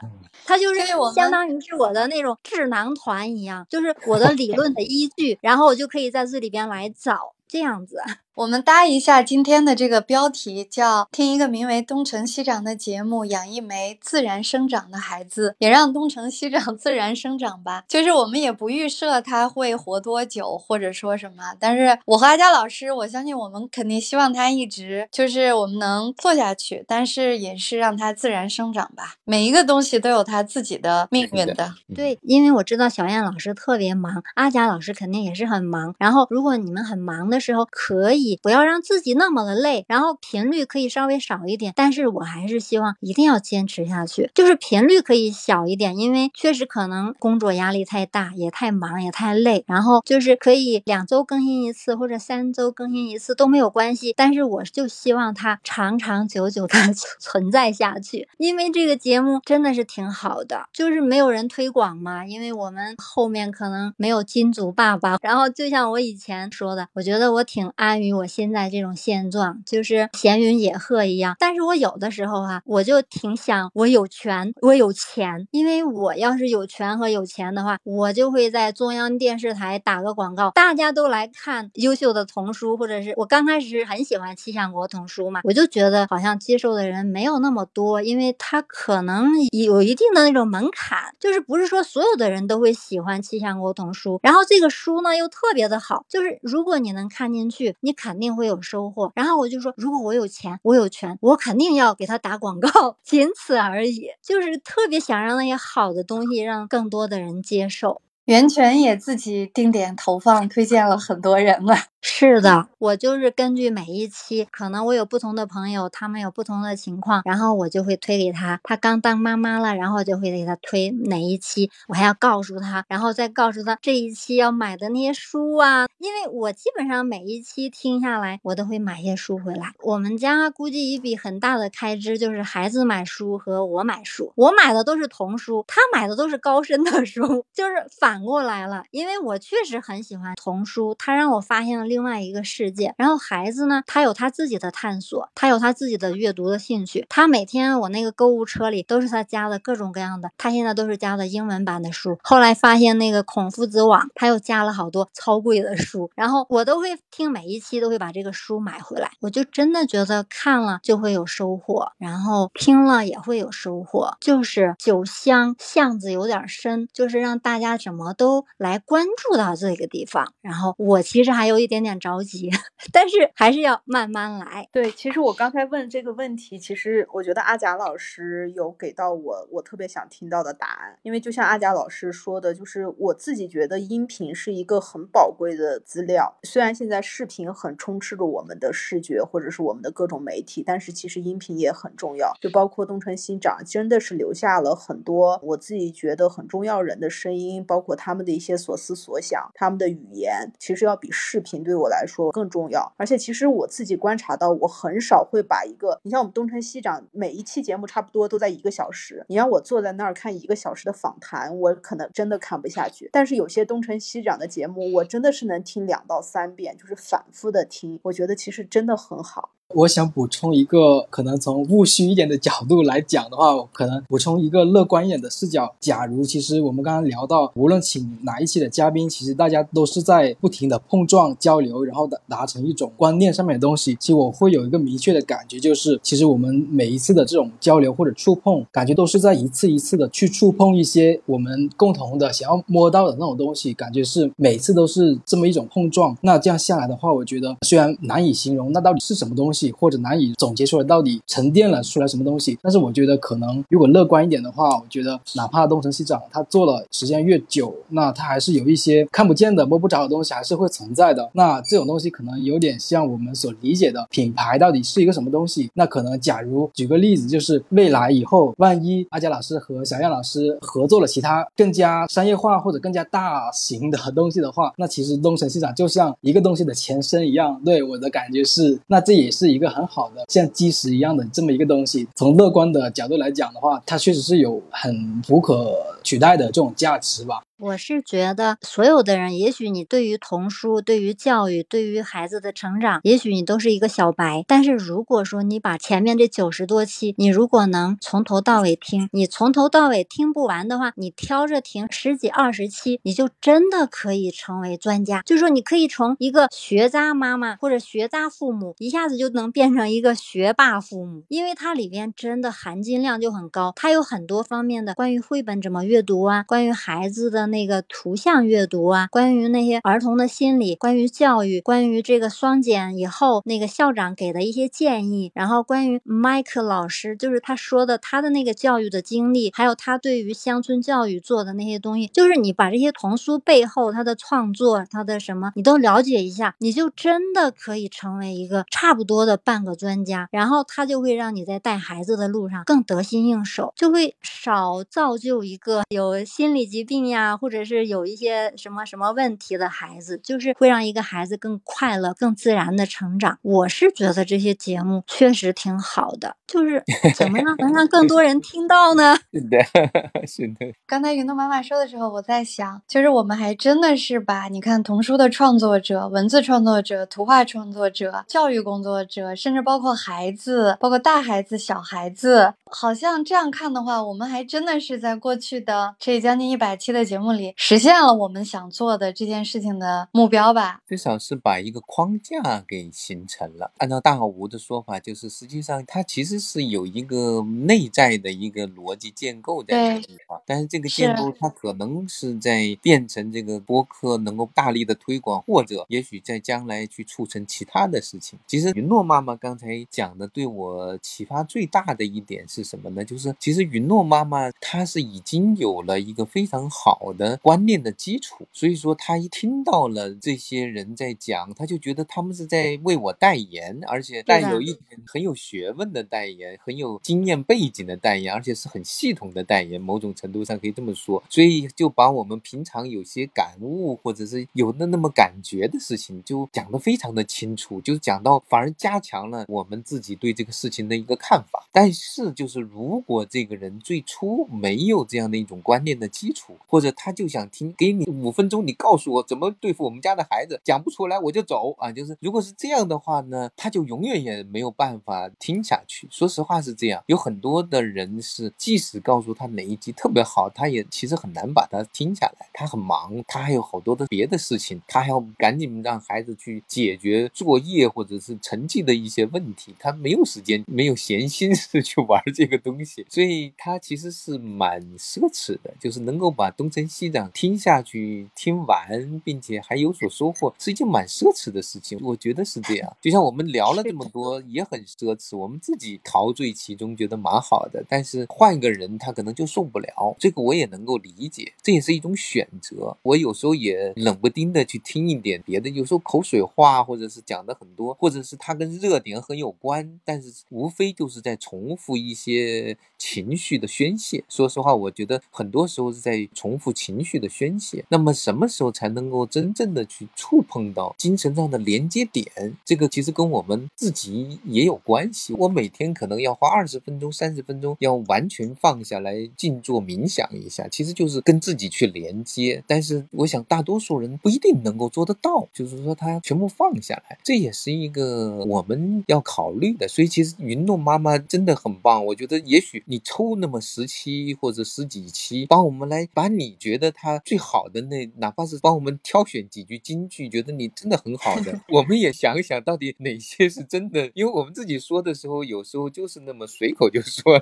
[0.47, 0.79] 它就是
[1.13, 7.97] 相当于是我的那种智囊团一样，就是我的 理论的依据，然后我就可以在这里边来找这样子。
[8.37, 17.83] 我们搭一下今天的这个标题，叫“听一个名为东成西长的节目，养一枚自然生长的孩子，也让东成西长 自然生长吧”。
[17.89, 29.15] 就是我们也不预设他会活多久，或者说什么，但是我和阿佳老师，我相信我们肯定希望他一直就是我们能做下去，但是也是让他自然生长吧。
[29.23, 31.73] 每一个东西都有他自己的命运的。
[31.95, 35.95] 对，因为我知道小燕老师特别忙，阿佳老师肯定也是很忙。
[35.97, 41.71] 然后，如果你们很忙的的时候，可以不要让自己那么的累，然后频率可以稍微少一点。
[41.75, 49.63] 但是我还是希望一定要坚持下去，就是频率可以小一点，因为确实可能工作压力太大，也太忙，也太累。
[49.67, 54.13] 然后就是可以两周更新一次，或者三周更新一次都没有关系。
[54.17, 56.75] 但是我就希望它长长久久的
[57.21, 65.17] 存在下去，因为这个节目真的是挺好的，就是没有人推广嘛，因为我们后面可能没有金主爸爸。
[65.21, 71.35] 然后就像我以前说的，我觉得我挺安于我现在这种现状，就是闲云野鹤一样。
[71.39, 94.19] 但是我有的时候哈、我就挺想我有权，我有钱，因为我要是有权和有钱的话，我就会在中央电视台打个广告，大家都来看优秀的童书，或者是我刚开始是很喜欢气象国童书嘛，我就觉得好像接受的人没有那么多，因为它可能有一定的那种门槛，就是不是说所有的人都会喜欢气象国童书。
[94.23, 99.11] 然后这个书呢又特别的好，就是如果你能看进去，你肯定会有收获。
[99.15, 102.69] 然后我就说，如果我有钱，我有权，我肯定要给他打广告，
[103.03, 104.09] 仅此而已。
[104.21, 108.03] 就是特别想让那些好的东西让更多的人接受。
[108.25, 111.75] 袁泉也自己定点投放，推荐了很多人了。
[112.09, 118.59] 是的，我就是根据每一期，可能我有不同的朋友，他们有不同的情况，然后我就会推给他。
[118.63, 125.87] 他刚当妈妈了，然后就会给他推哪一期，我还要告诉他，然后再告诉他这一期要买的那些书啊。
[125.99, 129.73] 因为我基本上每一期听下来，我都会买些书回来。
[129.83, 134.31] 我们家估计一笔很大的开支就是孩子买书和我买书。
[134.35, 138.83] 我买的都是童书，他买的都是高深的书， 就是反过来了。
[138.91, 142.93] 因为我确实很喜欢童书，他让我发现了另外一个世界。
[142.95, 147.07] 然后孩子呢，他有他自己的探索，他有他自己的阅读的兴趣。
[147.09, 152.15] 他每天我那个购物车里都是他加的各种各样的，他现在都是加的英文版的书。
[152.21, 159.09] 后来发现那个孔夫子网，他又加了好多超贵的书，然后我都会听每一期都会把这个书买回来。
[159.21, 164.15] 我就真的觉得看了就会有收获，然后听了也会有收获。
[164.21, 170.31] 就是酒香巷子有点深，就是让大家怎么都来关注到这个地方。
[170.41, 172.49] 然后我其实还有一点有点着急，
[172.91, 174.67] 但是还是要慢慢来。
[174.71, 186.37] 对，其实我刚才问这个问题，其实我觉得阿贾老师有给到我我特别想听到的答案，因为就像阿贾老师说的，就是我自己觉得音频是一个很宝贵的资料。
[186.43, 192.33] 虽然现在视频很充斥着我们的视觉或者是我们的各种媒体，但是其实音频也很重要。
[192.41, 202.91] 就包括东城新长，真的是留下了很多我自己觉得很重要人的声音，包括他们的一些所思所想，他们的语言，其实要比视频对我来说更重要。
[202.97, 213.09] 而且其实我自己观察到，我很少会把一个，你像我们东城西长每一期节目差不多都在一个小时，你让我坐在那儿看一个小时的访谈，我可能真的看不下去。
[213.11, 219.51] 但是有些东城西长的节目，我真的是能听两到三遍，就是反复的听，我觉得其实真的很好。
[219.73, 225.75] 我想补充一个，可能从务虚一点的角度来讲的话，可能补充一个乐观一点的视角。
[225.79, 233.95] 假如其实我们刚刚聊到，无论请哪一期的嘉宾，其实大家都是在不停的碰撞交流，然后达达成一种观念上面的东西。
[233.99, 246.17] 其实我会有一个明确的感觉，就是其实我们每一次的这种交流或者触碰，感觉都是在一次一次的去触碰一些我们共同的想要摸到的那种东西，感觉是每次都是这么一种碰撞。
[246.21, 249.56] 那这样下来的话，我觉得虽然难以形容那到底是什么东西。
[249.77, 261.29] 或者难以总结出来到底沉淀了出来什么东西，但是我觉得可能如果乐观一点的话，我觉得哪怕东城西长他做了时间越久，那他还是有一些看不见的摸不着的东西还是会存在的。
[261.33, 265.71] 那这种东西可能有点像我们所理解的品牌到底是一个什么东西。
[265.73, 277.59] 那可能假如举个例子，就是未来以后，万一阿佳老师和小燕老师合作了其他更加商业化或者更加大型的东西的话，那其实东城西长就像一个东西的前身一样。
[277.65, 279.46] 对我的感觉是，那这也是。
[279.47, 287.41] 一个很好的像基石一样的这么一个东西，从乐观的角度来讲的话，它确实是有很不可取代的这种价值吧。
[287.59, 294.45] 我是觉得，所有的人，也许你对于童书、对于教育、对于孩子的成长，也许你都是一个小白。
[294.47, 305.23] 但是如果说你把前面这九十多期，你如果能从头到尾听，你从头到尾听不完的话，你挑着听十几二十期，你就真的可以成为专家。
[305.25, 313.73] 就是说，你可以从一个学渣妈妈或者学渣父母，一下子就能变成一个学霸父母，因为它里边真的含金量就很高。
[313.75, 317.46] 它有很多方面的关于绘本怎么阅读啊，关于孩子的。
[317.47, 347.36] 那个图像阅读啊，关于那些儿童的心理，关于教育，关于这个双减以后那个校长给的一些建议，然后关于麦克老师就是他说的他的那个教育的经历，还有他对于乡村教育做的那些东西，就是你把这些童书背后他的创作，他的什么你都了解一下，你就真的可以成为一个差不多的半个专家，然后他就会让你在带孩子的路上更得心应手，就会少造就一个有心理疾病呀。
[347.37, 353.37] 或者是有一些什么什么问题的孩子，就是会让一个孩子更快乐、更自然的成长。
[353.41, 356.83] 我是觉得这些节目确实挺好的，就是
[357.15, 359.15] 怎么样能让更多人听到呢？
[359.31, 359.57] 是的，
[360.27, 360.73] 是的。
[360.85, 377.26] 刚才云诺妈妈说的时候，我在想，就是我们还真的是把你看童书的创作者、文字创作者、图画创作者、教育工作者，甚至包括孩子、包括大孩子、小孩子，好像这样看的话，我们还真的是在过去的这将近一百期的节目。
[377.33, 383.71] 里实现了我们想做的这件事情的目标吧，至少是把一个框架给形成了。
[383.77, 398.37] 按照大好吴的说法，就是实际上它其实是有一个内在的一个逻辑建构在这个地方，但是这个建构它可能是在变成这个播客能够大力的推广，或者也许在将来去促成其他的事情。
[398.47, 403.03] 其实云诺妈妈刚才讲的对我启发最大的一点是什么呢？
[403.03, 407.13] 就是其实云诺妈妈她是已经有了一个非常好。
[407.17, 419.81] 的观念的基础，所以说他一听到了这些人在讲，他就觉得他们是在为我代言，而且带有一点很有学问的代言，很有经验背景的代言，而且是很系统的代言。
[419.81, 431.67] 某种程度上可以这么说，所以就把我们平常有些感悟或者是有的那么感觉的事情，就讲得非常的清楚，就是讲到反而加强了我们自己对这个事情的一个看法。
[431.71, 437.06] 但是就是如果这个人最初没有这样的一种观念的基础，或者他。
[437.07, 441.89] 他就想听，给你五分钟，你告诉我怎么对付我们家的孩子，讲不出来我就走啊！
[441.89, 446.05] 就是如果是这样的话呢，他就永远也没有办法听下去。
[446.11, 452.49] 说实话是这样，有很多的人是，即使告诉他哪一集特别好，他也其实很难把它听下来。
[452.51, 466.97] 他很忙，他还有好多的别的事情，他还要赶紧让孩子去解决作业或者是成绩的一些问题，他没有时间，没有闲心思去玩这个东西，所以他其实是蛮奢侈的，就是能够把东城。
[466.97, 471.99] 西长听下去听完，并且还有所收获，是一件蛮奢侈的事情。
[472.01, 472.97] 我觉得是这样。
[472.99, 475.37] 就像我们聊了这么多，也很奢侈。
[475.37, 477.85] 我们自己陶醉其中，觉得蛮好的。
[477.87, 480.15] 但是换一个人，他可能就受不了。
[480.17, 482.97] 这个我也能够理解，这也是一种选择。
[483.03, 494.23] 我有时候也冷不丁的去听一点别的，有时候口水话，或者是讲的很多，或者是他跟热点很有关，但是无非就是在重复一些情绪的宣泄。
[494.27, 496.73] 说实话，我觉得很多时候是在重复。
[496.77, 497.83] 情绪的宣泄。
[497.89, 502.25] 那么什么时候才能够真正的去触碰到精神上的连接点？
[502.63, 505.33] 这个其实跟我们自己也有关系。
[505.33, 512.63] 我每天可能要花二十分钟、三十分钟，要完全放下来静坐冥想一下，其实就是跟自己去连接。
[512.67, 519.87] 但是我想大多数人不一定能够做得到，就是说他全部放下来，这也是一个我们要考虑的。
[519.87, 537.41] 所以其实云诺妈妈真的很棒，我觉得也许你抽那么十期或者十几期，帮我们来把你觉得他最好的那，哪怕是帮我们挑选几句金句，觉得你真的很好的，我们也想一想到底哪些是真的，因为我们自己说的时候，有时候就是那么随口就说，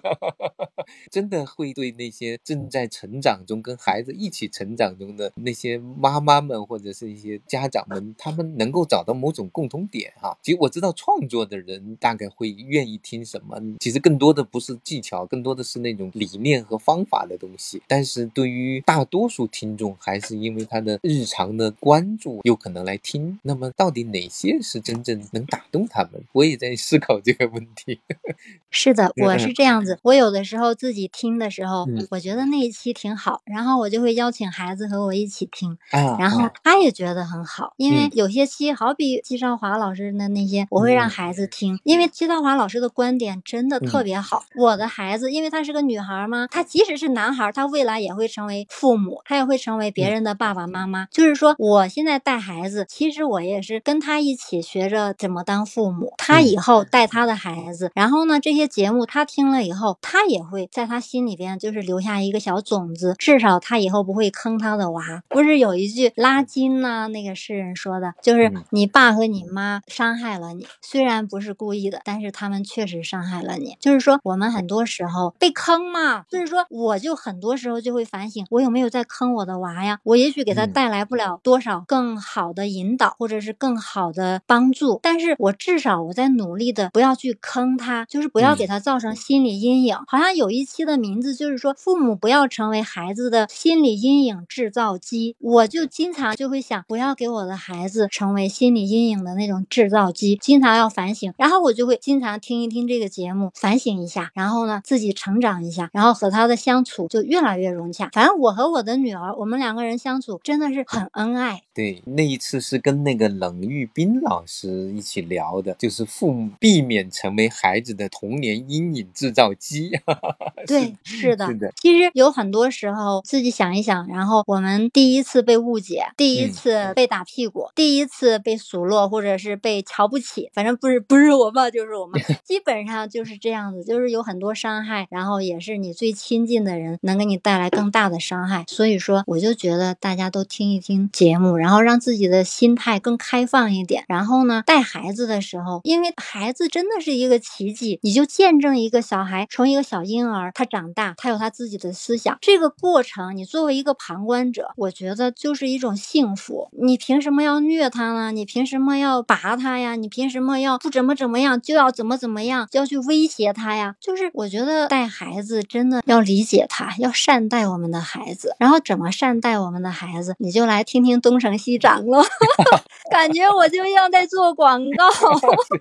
[1.10, 10.38] 真的会对那些正在成长中跟孩子一起成长中的那些妈妈们或者是一些家长们，他们能够找到某种共同点哈。
[10.44, 17.82] 其实我知道创作的人大概会愿意听什么，其实更多的不是技巧，更多的是那种理念和方法的东西。
[17.88, 23.40] 但是对于大多数听众，还是因为他的日常的关注，有可能来听。
[23.44, 26.22] 那么到底哪些是真正能打动他们？
[26.34, 28.00] 我也在思考这个问题。
[28.70, 29.98] 是的，我是这样子。
[30.04, 37.74] 我有的时候自己听的时候，嗯我觉得那一期挺好，然后我就会邀请孩子和我一起听，啊，然后啊他也觉得很好。
[37.78, 44.44] 因为嗯有些期，好比季少华老师的那些，我会让嗯孩子听，因为季少华老师的观点真的特嗯别好。
[44.58, 51.08] 我的孩子，因为她是个女孩嘛，她即使是男孩，他未来也会成为父母，他也会成为别嗯人的爸爸妈妈。
[51.12, 65.04] 就是说，我现在带孩子，其实我也是跟他一起学着怎么当父母，他嗯以后带他的孩子，然后呢，这些节目他听了以后，他也会在他心里边就是留下一个小种子，至少他以后不会坑他的娃。
[65.30, 73.78] 不是有一句拉金呐、那个诗人说的，就是嗯你爸和你妈伤害了你，虽然不是故意的，但是他们确实伤害了你。
[73.80, 80.00] 就是说，我们很多时候被坑嘛，就是说，我就很多时候就会反省，我有没有在坑我的娃呀？
[80.04, 89.98] 我也许给他嗯带来不了多少更好的引导，或者是更好的帮助，但是我至少我在努力的不要去坑他，就是不要嗯给他造成心理阴影。
[90.08, 95.36] 好像有一期的名字就是说，父母不要成为孩子的心理阴影制造机。
[95.42, 101.34] 我就经常就会想，不要给我的孩子成为心理阴影的那种制造机，经常要反省。
[101.38, 108.10] 然后我就会经常听一听这个节目，反省一下，然后呢自己成长一下，然后和他的相处就越来越融洽。
[108.14, 111.65] 反正我和我的女儿，我们两个人相处真的是很恩爱。
[111.76, 119.92] 对，那一次是跟那个冷玉斌老师一起聊的，就是父母避免成为孩子的童年阴影制造机。
[120.66, 138.64] 对，是的是的，其实有很多时候自己想一想，然后我们第一次被误解，第一嗯次被打屁股，第一次被数落，或者是被瞧不起，反正不是不是我爸就是我妈， 基本上就是这样子，就是有很多伤害，然后也是你最亲近的人能给你带来更大的伤害。
[138.68, 144.04] 所以说，我就觉得大家都听一听节目，然后让自己的心态更开放一点。
[144.08, 156.70] 然后呢，带孩子的时候，因为孩子真的是一个奇迹，你就见证一个小孩从一个小婴儿他长大，他有他自己的思想，这个过程，你作为一个旁观者，我觉得就是一种幸福。
[156.72, 158.32] 你凭什么要虐他呢？
[158.32, 159.96] 你凭什么要拔他呀？
[159.96, 163.96] 你凭什么要不怎么怎么样就要怎么怎么样，就要去威胁他呀？
[164.00, 168.56] 就是我觉得带孩子真的要理解他，要善待我们的孩子。
[168.60, 172.24] 然后怎么善待我们的孩子，你就来听听东城西长了。
[173.12, 175.06] 感觉我就像在做广告。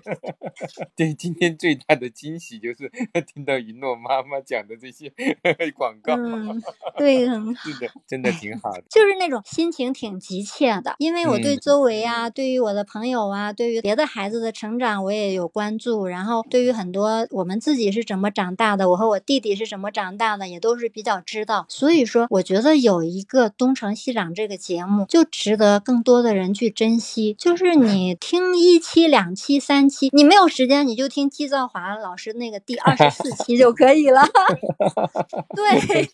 [0.95, 2.89] 对，今天最大的惊喜就是
[3.33, 5.11] 听到云诺妈妈讲的这些
[5.75, 6.61] 广告，嗯，
[6.97, 7.61] 对，很好。
[7.63, 8.83] 是的，真的挺好的。
[8.91, 16.05] 就是那种心情挺急切的，因为我对嗯周围啊，对于我的朋友啊，对于别的孩子的成长，我也有关注。
[16.05, 21.65] 然后对于很多我们自己是怎么长大的，我和我弟弟是怎么长大的，也都是比较知道。
[21.67, 27.35] 所以说，我觉得有一个东成西长这个节目，就值得更多的人去珍惜。
[27.37, 34.21] 就是你听一期、两期、三期，你没有时间，你就听季兆华老师那个第二十四期就可以了。
[35.55, 36.09] 对。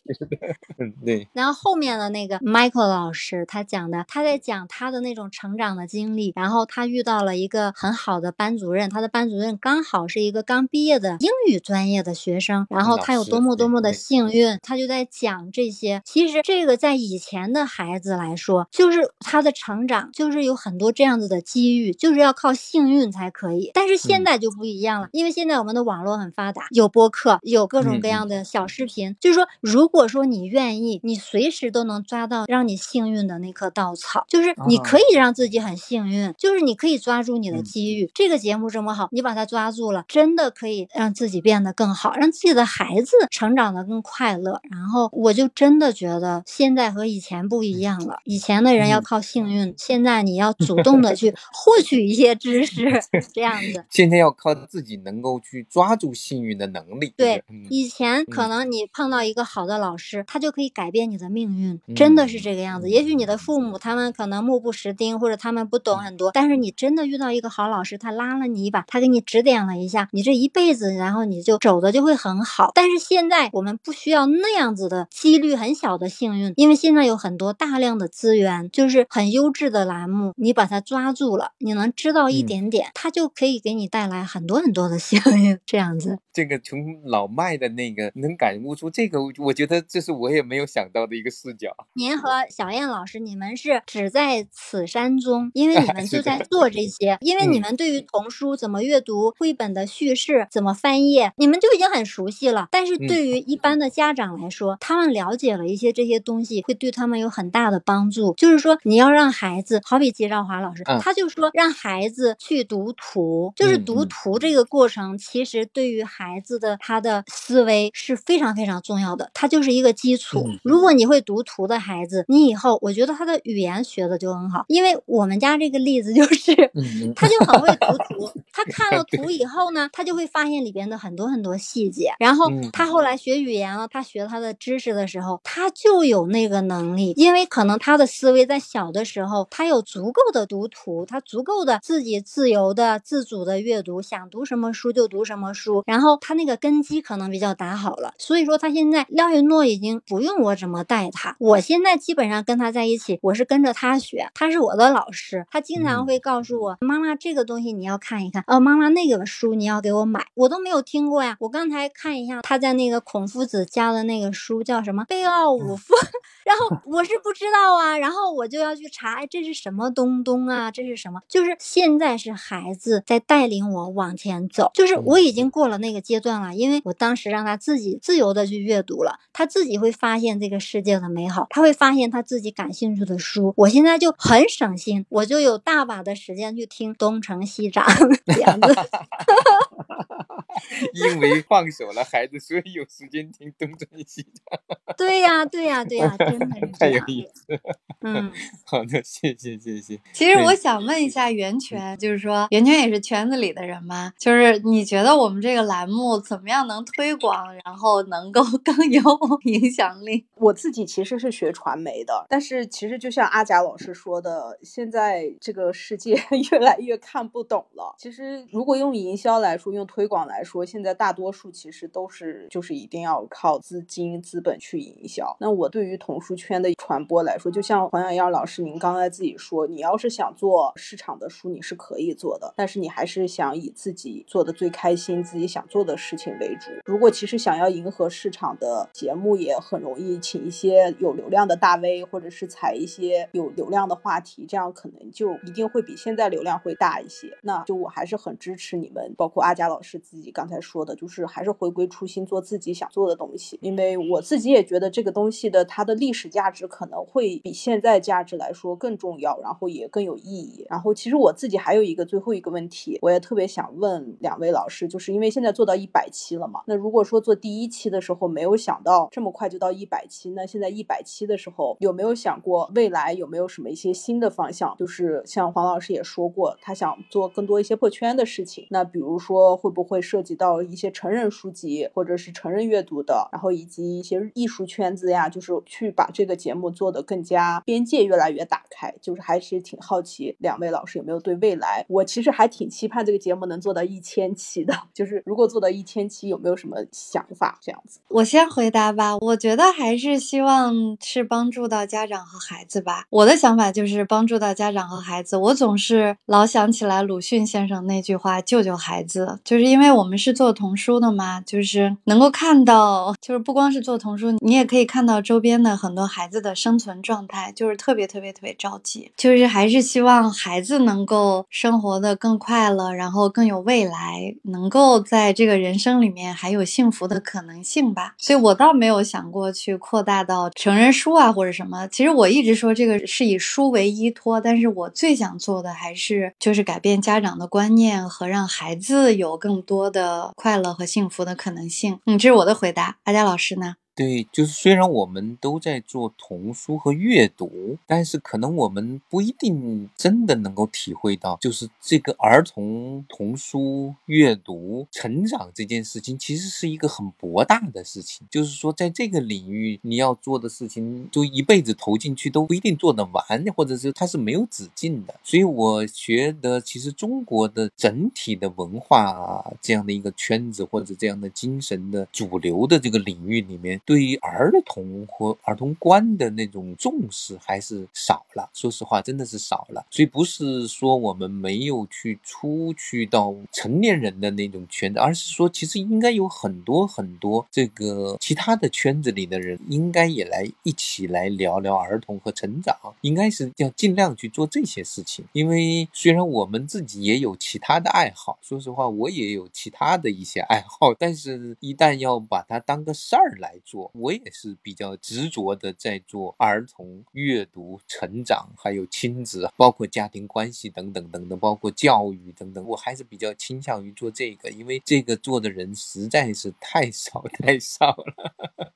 [0.78, 16.02] 嗯，对，然后后面的那个 Michael 老师，他讲的，他在讲他的那种成长的经历，然后他遇到了一个很好的班主任，他的班主任刚好是一个刚毕业的英语专业的学生，然后他有多么多么的幸运，他就在讲这些。
[16.06, 23.72] 其实这个在以前的孩子来说，就是他他的成长就是有很多这样子的机遇，就是要靠幸运才可以。
[23.74, 29.16] 但是现在就不一样了，因为现在我们的网络很发达，有播客，有各种各样的小视频。
[29.20, 38.12] 就是说，如果说你愿意，你随时都能抓到让你幸运的那棵稻草，就是你可以让自己很幸运，就是你可以抓住你的机遇。
[38.14, 44.62] 这个节目这么好，你把它抓住了，真的可以让自己变得更好，让自己的孩子成长得更快乐。
[44.70, 53.02] 然后我就真的觉得现在和以前不一样了，以前的人要靠幸运，现在你要主动的去 获取一些知识，
[53.34, 53.86] 这样子。
[53.90, 57.14] 现在要靠自己能够去抓住幸运的能力。
[57.16, 62.90] 对，嗯以前可能你碰到一个好的老师，他就可以改变你的命运，真的是这个样子。
[62.90, 72.72] 也许你的父母他们可能目不识丁，或者他们不懂很多，但是你真的遇到一个好老师，他拉了你一把，他给你指点了一下，你这一辈子，然后你就走的就会很好。
[72.76, 86.20] 但是现在我们不需要那样子的几率很小的幸运，因为现在有很多大量的资源，就是很优质的栏目，你把它抓住了，你能知道一嗯点点，它就可以给你带来很多很多的幸运，这样子。
[86.32, 91.76] 这个从老麦的那个能感悟出这个，我觉得这是我也没有想到的一个视角。
[91.92, 102.70] 您和小燕老师，你们是只在此山中，因为你们就在做这些， 因为你们对于童书怎么阅读、绘本的叙事怎么翻页，你们就已经很熟悉了。
[102.72, 108.34] 但是对于一般的家长来说，他们了解了一些这些东西，会对他们有很大的帮助。
[108.36, 120.44] 就是说，你要让孩子，好比季兆华老师，嗯他就说让孩子去读图，就是读图这个过程，其实对于孩子的他的思维是非常非常重要的，它就是一个基础。
[120.48, 128.32] 嗯如果你会读图的孩子，你以后我觉得他的语言学的就很好，因为我们家这个例子就是，嗯 他就很会读图。
[128.54, 132.14] 他看了图以后呢，他就会发现里边的很多很多细节。
[132.20, 145.84] 然后嗯他后来学语言了，他学他的知识的时候，他就有那个能力，因为可能他的思维在小的时候，他有足够的读图，他足够的自己自由的、自主的阅读，想读什么书就读什么书。
[145.86, 161.38] 然后他那个根基可能比较打好了，所以说他现在廖云诺已经不用我怎么带他，我现在基本上跟他在一起，我是跟着他学，他是我的老师，他经常嗯会告诉我，妈妈这个东西你要看一看，哦，妈妈那个书你要给我买，我都没有听过呀。
[161.40, 165.94] 我刚才看一下他在那个孔夫子家的那个书叫什么《贝奥武夫》，
[166.46, 170.72] 然后我是不知道啊，然后我就要去查，哎，这是什么东东啊？
[170.72, 171.22] 这是什么？
[171.28, 183.54] 就是现在是孩子在带领我往前走，就是我已经过了那个阶段了，因为我当时让他自己自由的去阅读了，他自己会发现这个世界的美好，他会发现他自己感兴趣的书。
[183.56, 187.86] 我现在就很省心，我就有大把的时间去听东成西长
[188.26, 188.76] 这样 子。
[190.94, 194.60] 因为放手了孩子，所以有时间听东转西 传，
[194.98, 197.02] 对呀，对呀，对呀，真的是 这太有。
[197.08, 197.60] 意思了。
[198.02, 198.32] 嗯，
[198.66, 200.00] 好的，谢谢谢谢。
[200.14, 209.02] 其实我想问一下袁泉，就是说袁泉也是圈子里的人吗，就是你觉得我们这个栏目怎么样能推广，然后能够更有
[209.44, 210.26] 影响力？
[210.36, 216.20] 我自己其实是学传媒的，但是其实就像阿贾老师说的，现在这个世界
[216.52, 217.96] 越来越看不懂了。
[217.98, 225.36] 其实如果用营销来说，用推广来说，现在大多数其实都是就是一定要靠资金、资本去营销。
[225.40, 236.72] 那我对于童书圈的传播来说，就像黄小燕老师您刚才自己说，你要是想做市场的书，你是可以做的，但是你还是想以自己做的最开心、自己想做的事情为主。
[236.86, 247.38] 如果其实想要迎合市场的节目，也很容易请一些有流量的大 V，或者是采一些有流量的话题，这样可能就一定会比现在流量会大一些。
[247.42, 253.60] 那就我还是很支持你们，包括阿佳老师自己刚才说的，就是还是回归初心，做自己想做的东西。
[253.62, 260.66] 因为我自己也觉得这个东西的它的历史价值可能会比现在价值来说更重要，然后也更有意义。
[260.70, 274.76] 然后其实我自己还有一个最后一个问题，我也特别想问两位老师，就是因为现在做到一百期了嘛，那如果说做第一期的时候没有想到这么快就到一百期，那现在一百期的时候有没有想过未来有没有什么一些新的方向？
[274.78, 278.68] 就是像黄老师也说过，他想做更多一些破圈的事情。
[278.70, 288.94] 那比如说会不会涉及到一些成人书籍或者是成人阅读的，然后以及一些艺术圈子呀，就是去把这个节目做得更加边界越来越打开。
[289.02, 294.76] 就是还是挺好奇两位老师有没有对未来，我其实还挺期盼这个节目能做到一千期的。
[294.94, 297.58] 就是如果做到一千期，有没有什么想法？
[297.60, 298.00] 这样子。
[298.10, 303.06] 我先回答吧，我觉得还是希望是帮助到家长和孩子吧。
[303.10, 305.36] 我的想法就是帮助到家长和孩子。
[305.36, 328.16] 我总是老想起来鲁迅先生那句话：“救救孩子。”就是因为我们我们是做童书的嘛，就是能够看到，就是不光是做童书，你也可以看到周边的很多孩子的生存状态，就是特别特别特别着急，就是还是希望孩子能够生活的更快乐，然后更有未来，能够在这个人生里面还有幸福的可能性吧。
[328.18, 331.88] 所以我倒没有想过去扩大到成人书啊或者什么。
[331.88, 342.00] 其实我一直说这个是以书为依托，但是我最想做的还是就是改变家长的观念和让孩子有更多的的快乐和幸福的可能性。
[342.06, 342.98] 嗯，这是我的回答。
[343.04, 343.76] 阿佳老师呢？
[343.94, 358.26] 对，就是虽然我们都在做童书和阅读，但是可能我们不一定真的能够体会到，就是这个儿童童书阅读成长这件事情，其实是一个很博大的事情。
[358.32, 365.14] 就是说，在这个领域，你要做的事情，就一辈子投进去都不一定做得完，或者是它是没有止境的。
[365.22, 373.81] 所以我觉得，其实中国的整体的文化这样的一个圈子，或者这样的精神的主流的这个领域里面。
[373.86, 379.86] 对于儿童和儿童观的那种重视还是少了，说实话，真的是少了。
[379.90, 395.26] 所以不是说我们没有去出去到成年人的那种圈子，而是说其实应该有很多很多这个其他的圈子里的人，应该也来一起来聊聊儿童和成长，应该是要尽量去做这些事情。
[395.32, 403.56] 因为虽然我们自己也有其他的爱好，说实话，我也有其他的一些爱好，但是一旦要把它当个事儿来。
[403.64, 418.74] 做我也是比较执着的，在做儿童阅读、成长，还有亲子，包括家庭关系等等等等，包括教育等等，我还是比较倾向于做这个，因为这个做的人实在是太少 太少了。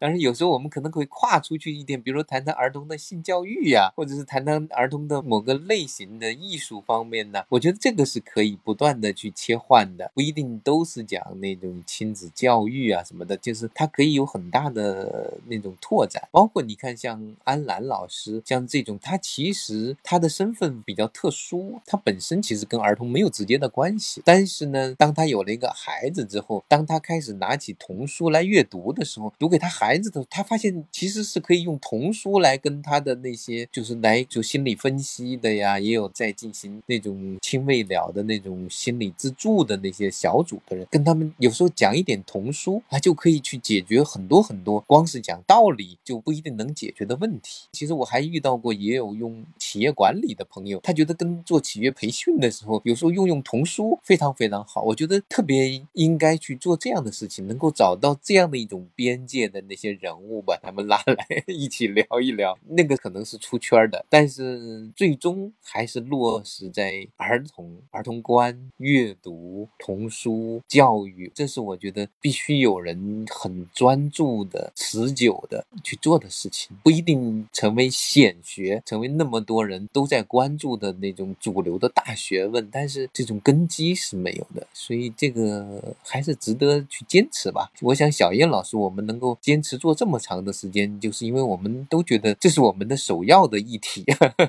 [0.00, 7.44] 但是有时候我们可能会跨出去一点，比如说谈谈儿童的性教育呀，或者是谈谈儿童的某个类型的艺术方面呢。
[7.48, 16.28] 我觉得这个是可以不断的去切换的，不一定都是讲那种亲子教育啊什么的，就是它可以有很大的那种拓展。
[16.30, 24.20] 包括你看，像安澜老师，像这种，他其实他的身份比较特殊，他本身其实跟儿童没有直接的关系。
[24.24, 29.92] 但是呢，当他有了一个孩子之后，当他开始拿起童书来阅读的时候，读给他孩。
[30.02, 47.66] 子的他发现其实是可以用童书来跟他的那些就是来就心理分析的呀，也有在进行那种轻未了的那种心理自助的那些小组的人，跟他们有时候讲一点童书，他就可以去解决很很多很多光是讲道理就不一定能解决的问题。
[47.72, 54.80] 其实我还遇到过也有用企业管理的朋友，他觉得跟做企业培训的时候，有时候用用童书非常非常好。
[54.82, 59.82] 我觉得特别应该去做这样的事情，能够找到这样的一种边界的那些。
[59.82, 87.72] 些人物把他们拉来一起聊一聊，那个可能是出圈的，但是最终还是落实在儿童、儿童观、阅读、童书教育，这是我觉得必须有人很专注的、持久的去做的事情，不一定成为显学，成为那么多人都在关注的那种主流的大学问，但是这种根基是没有的，所以这个还是值得去坚持吧。
[87.80, 89.72] 我想小燕老师，我们能够坚持。
[89.72, 94.04] 做这么长的时间，就是因为我们都觉得这是我们的首要的议题，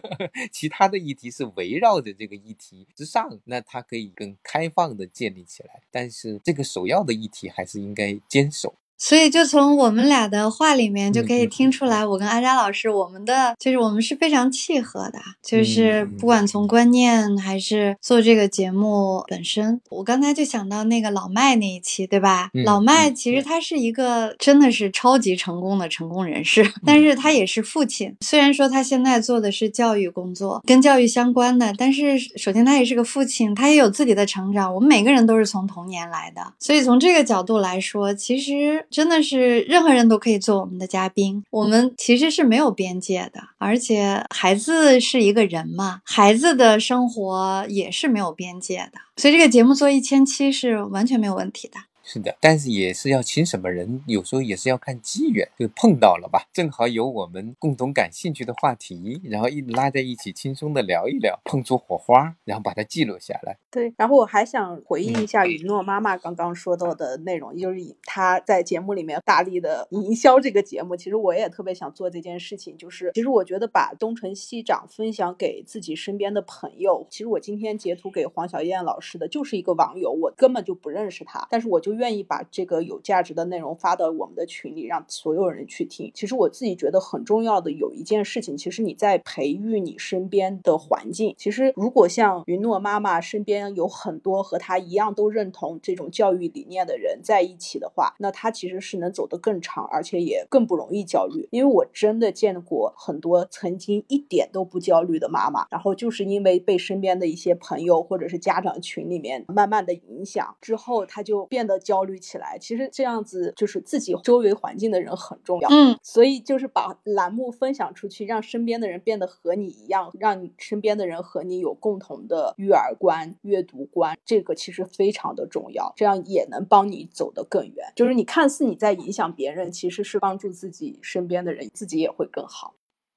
[0.51, 8.75] 其他的议题是围绕着这个议题之上，那它可以更开放的建立起来，但是这个首要的议题还是应该坚守。
[8.97, 19.81] 所以，就从我们俩的话里面就可以听出来，我跟阿扎老师，我们的就是我们是非常契合的，就是不管从观念还是做这个节目本身。
[19.89, 22.49] 我刚才就想到那个老麦那一期，对吧？
[22.65, 28.15] 老麦其实他是一个真的是超级成功的成功人士，但是他也是父亲。
[28.21, 34.73] 虽然说他现在做的是教育工作，跟教育相关的，但是首先他也是个父亲，他也有自己的成长。
[34.73, 38.87] 我们每个人都是从童年来的，所以从这个角度来说，其实。
[38.93, 51.79] 真的是任何人都可以做我们的嘉宾，我们其实是没有边界的，而且孩子是一个人嘛，孩子的生活也是没有边界的，所以这个节目做一千期是完全没有问题的。
[52.05, 63.57] 是的，但是也是要请什么人，有时候也是要看机缘，就碰到了吧，正好有我们共同感兴趣的话题，然后一拉在一起，轻松的聊一聊，碰出火花，然后把它记录下来。
[63.71, 81.92] 对，然后我还想回应一下雨诺妈妈刚刚说到的内容，就是她在节目里面大力的营销这个节目，其实我也特别想做这件事情，就是其实我觉得把东成西长分享给自己身边的朋友，其实我今天截图给黄小燕老师的就是一个网友，我根本就不认识他，但是我就。
[81.93, 86.11] 就愿意把这个有价值的内容发到我们的群里，让所有人去听。
[86.15, 91.35] 其实我自己觉得很重要的有一件事情，其实你在培育你身边的环境。
[91.37, 101.47] 其实如果像云诺妈妈身边有很多和她一样都认同这种教育理念的人在一起的话，那她其实是能走得更长，而且也更不容易焦虑。
[101.51, 112.57] 因为我真的见过很多曾经一点都不焦虑的妈妈，然后就是因为被身边的一些朋友或者是家长群里面慢慢的影响之后，她就变得焦虑起来。
[112.59, 127.91] 其实这样子就是自己周围环境的人很重要，嗯，所以就是把栏目分享出去，让身边的人变得和你一样，让你身边的人和你有共同的育儿观、阅读观，这个其实非常的重要，这样也能帮你走得更远。
[127.95, 132.75] 就是你看似你在影响别人，其实是帮助自己身边的人，自己也会更好。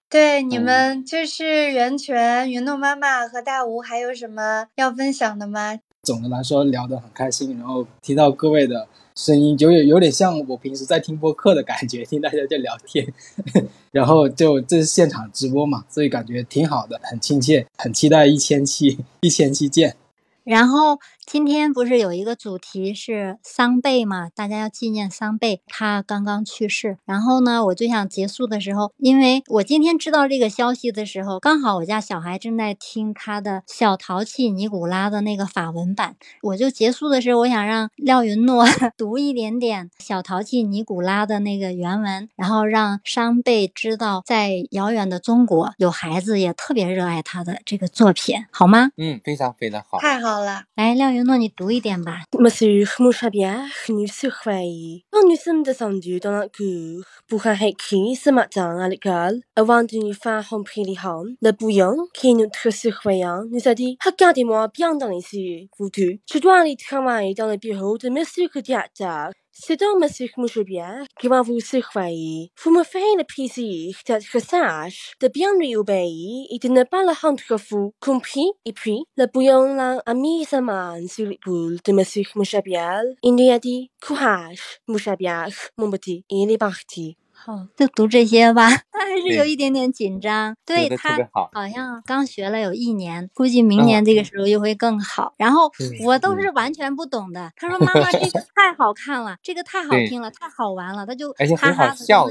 [0.09, 5.81] 对，你嗯们就是袁泉、云诺妈妈和大吴，还有什么要分享的吗？
[6.07, 13.13] 总的来说聊得很开心，然后听到各位的声音，就有有点像我平时在听播客的感觉，听大家在聊天，
[13.91, 19.97] 然后就这是现场直播嘛，所以感觉挺好的，很亲切，很期待一千期，一千期见。
[20.45, 20.97] 然后
[21.27, 24.29] 今天不是有一个主题是桑贝嘛？
[24.33, 26.99] 大家要纪念桑贝，他刚刚去世。
[27.05, 38.65] 然后呢，我就想结束的时候，因为我今天知道这个消息的时候，刚好我家小孩正在听他的小淘气尼古拉的那个法文版，我就结束的时候，我想让廖云诺
[38.97, 48.91] 读一点点小淘气尼古拉的那个原文，然后让桑贝知道，在遥远的中国有孩子也特别热爱他的这个作品，好吗？
[48.97, 49.99] 嗯，非常非常好。
[49.99, 52.24] 太好了，来，廖云诺，你读一点吧。
[52.38, 55.06] Monsieur Mouchabière nous surveille.
[55.12, 59.84] Quand nous sommes descendus dans la cour pour un récit ce matin à l'école, avant
[59.84, 63.98] de nous faire remplir les rangs, le bouillon, qui est notre surveillant, nous a dit
[64.06, 66.18] Regardez-moi bien dans les yeux, vous deux.
[66.32, 69.30] Je dois aller travailler dans le bureau de Monsieur le directeur.
[69.59, 72.51] c'est donc Monsieur Mouchabière qui va vous surveiller.
[72.63, 77.03] Vous me ferez le plaisir d'être sage, de bien lui obéir et de ne pas
[77.03, 77.95] le rendre fou.
[77.99, 78.53] Compris?
[78.67, 83.03] Et puis, le bouillon l'a mis sa main sur l'épaule de Monsieur Mouchabière.
[83.23, 86.27] Il lui a dit Courage, Mouchabière, mon petit.
[86.31, 87.17] Et il est parti.
[87.37, 88.69] 好，就读这些吧。
[88.91, 95.35] 他还是有一点点紧张，对他好好像刚学了有一年，估计明年这个时候又会更好。
[95.37, 95.71] 然后
[96.05, 97.53] 我都是完全不懂的。
[97.57, 102.27] 他说： “妈妈，这个太好看了，这个太好听了，太好玩了。”他就哈哈的笑。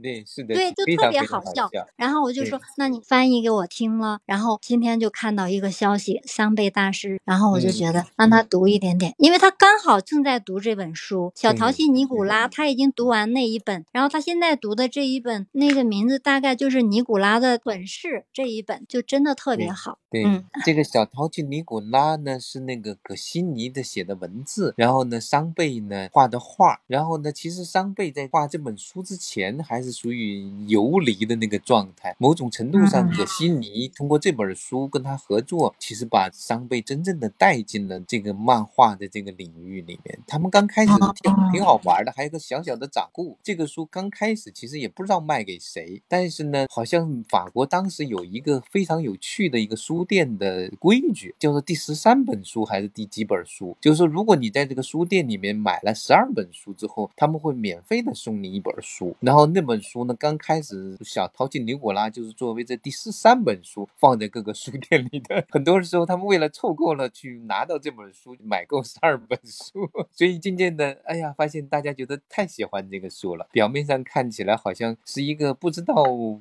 [0.00, 1.68] 对，是的，对，就特别好笑。
[1.96, 19.98] 然后我就说：“那你翻译给我听了。”然后今天就看到一个消息，桑贝大师，然后我就嗯觉得让他读一点点，因为他刚好正在读这本书《小淘对气尼古拉》，他已经读完那一本，然后他现在读的这一本，那个名字大概就是尼古拉的本事这一本，就真的特别好。
[20.10, 40.18] 对，嗯这个小淘气尼古拉呢是那个葛西尼的写的文字，然后呢桑贝呢画的画，然后呢其实桑贝在画这本书之前还是属于游离的那个状态，某种程度上嗯葛西尼通过这本书跟他合作，其实把桑贝真正的带进了这个漫画的这个领域里面。
[40.26, 43.36] 他们刚开始挺挺好玩的，还有个小小的掌故。
[43.42, 53.76] 这个书刚开开始其实也不知道卖给谁，但是呢，好像法国当时有一个非常有趣的一个书店的规矩，叫做第十三本书还是第几本书？
[53.80, 59.14] 就是说，如果你在这个书店里面买了十二本书之后，他们会免费的送你一本书。
[59.20, 65.46] 然后那本书呢，刚开始小淘气尼古拉就是作为这第十三本书放在各个书店里的。
[65.50, 73.46] 很多时候，他们为了凑够了去拿到这本书，买够十二本书，所以渐渐的，哎呀，发现大家觉得太喜欢这个书了。
[73.52, 75.94] 表面上看起来好像是一个不知道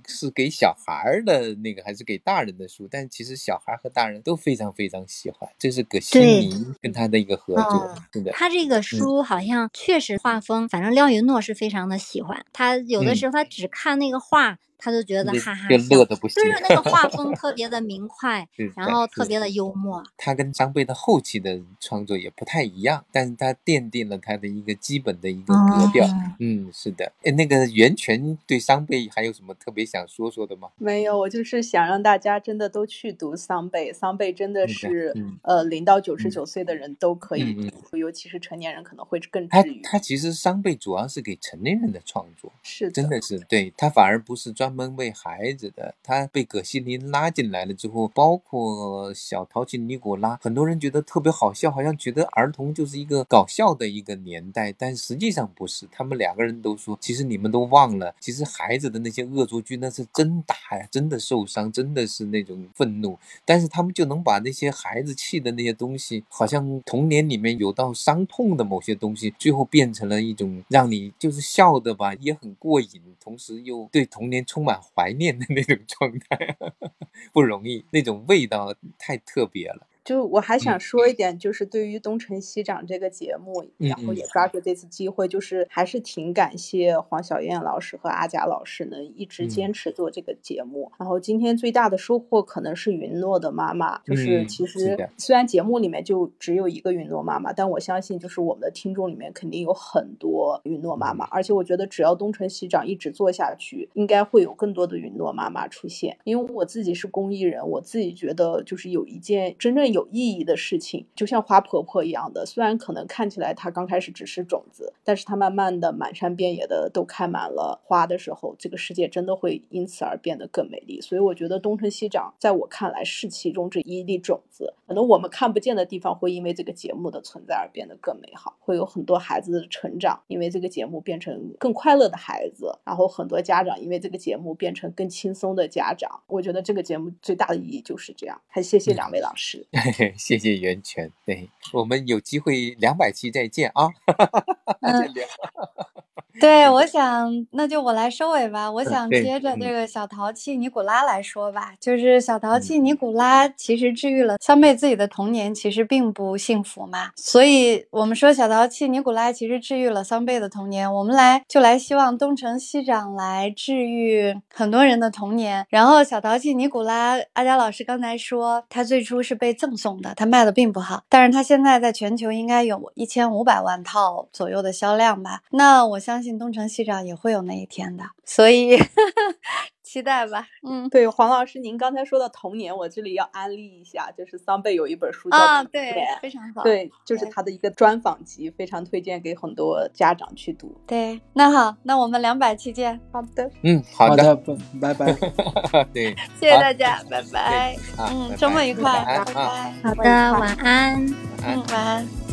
[0.08, 5.50] 是给小孩儿的那个还是给大人的书，但其实小孩和大人都非常非常喜欢。
[5.58, 8.32] 这是葛西对尼跟他的一个合作哦，是的。
[8.32, 12.46] 他这个书好像确实画风，反正廖云诺是非常的喜欢。
[12.54, 20.04] 他有的嗯时候他只看那个画，他就觉得哈哈就乐的不行就是那个画风 特别的明快，然后特别的幽默。
[20.18, 26.06] 他跟张贝的后期的创作也不太一样，但是他奠定了他的一个基本的一个格调。
[26.06, 27.12] 哦嗯，是的。
[27.24, 30.70] 哎，那个袁泉对桑贝还有什么特别想说说的吗？
[30.78, 39.82] 没有，我就是想让大家真的都去读桑贝，桑贝真的是，嗯呃，零到九十嗯九岁的人都可以嗯读，尤其是成年人可能会更他治愈。
[39.82, 45.94] 他其实桑贝主要是给成年人的创作，是的，真的是对他反而不是专专门为孩子的。
[46.02, 55.88] 他被葛西林拉进来了之后，包括小淘气尼古拉，很多人觉得特别好笑，好像觉得儿童就是一个搞笑的一个年代，但实际上不是。
[55.92, 63.16] 他们两个人都说，其实你们都忘了，其实孩子的那些恶作剧那是真打呀，真的受伤，真的是那种愤怒。
[63.46, 76.56] 但是他们就能把那些孩子气的那些东西，好像童年里面有到伤痛的某些东西，最后变成了一种让你就是笑的吧，也很过瘾，同时又对童年充满怀念的那种状态，
[77.34, 79.86] 不容易，那种味道太特别了。
[80.06, 90.92] 就我还想说一点，就是对于《东成西长》这个节目，然后也抓住这次机会，就是还是挺感谢黄小燕老师和阿贾老师能一直坚持做这个节目。
[91.00, 106.16] 然后今天最大的收获可能是云诺的妈妈，就是其实虽然节目里面就只有一个云诺妈妈，但我相信就是我们的听众里面肯定有很多云诺妈妈，而且我觉得只要《东成西长》一直做下去，应该会有更多的云诺妈妈出现。
[106.26, 109.95] 因为我自己是公益人，我自己觉得就是有一件真正。
[109.96, 121.00] 有意义的事情，就像花婆婆一样的，虽然可能看起来它刚开始只是种子，但是它慢慢的满山遍野的都开满了花的时候，这个世界真的会因此而变得更美丽。
[121.00, 124.74] 所以我觉得东成西长，在我看来是其中这一粒种子。
[124.86, 136.22] 可能我们看不见的地方，会因为这个节目的存在而变得更美好，会有很多孩子的成长，因为这个节目变成更快乐的孩子，然后很多家长因为这个节目变成更轻松的家长。
[136.28, 138.40] 我觉得这个节目最大的意义就是这样。
[138.48, 139.66] 还谢谢两位老师。
[140.18, 143.90] 谢谢源泉，对我们有机会两百期再见啊！
[146.42, 148.70] 对，我想那就我来收尾吧。
[148.70, 157.12] 我想接着这个小淘气尼古拉来说吧，就是小淘气尼古拉其实治愈了桑贝自己的童年，其实并不幸福嘛。
[157.16, 165.66] 所以我们说小淘气尼古拉其实治愈了桑贝的童年，我们来就来希望东城西长来治愈很多人的童年。
[165.70, 175.40] 然后小淘气尼古拉，阿佳老师刚才说他最初是被赠送的，他卖的并不好，但是他现在在全球应该有一千五百万套左右的销量吧。
[175.52, 176.25] 那我相信。
[176.26, 178.78] 信东成西长也会有那一天的，所以
[179.84, 180.48] 期待吧。
[180.68, 190.76] 嗯，对，黄老师，您刚才说的童年，我这里要安利一下，就是桑贝有一本书叫啊，对，非常好，对，就是他的一个专访集，非常推荐给很多家长去读。
[190.88, 193.00] 对，那好，那我们两百期见。
[193.12, 194.36] 好的，嗯，好的，
[194.82, 195.14] 拜拜。
[195.94, 197.78] 对， 谢谢大家，拜拜。
[197.98, 199.74] 嗯，周末愉快，拜拜。
[199.84, 201.06] 好的，晚安。
[201.46, 202.25] 嗯，晚安。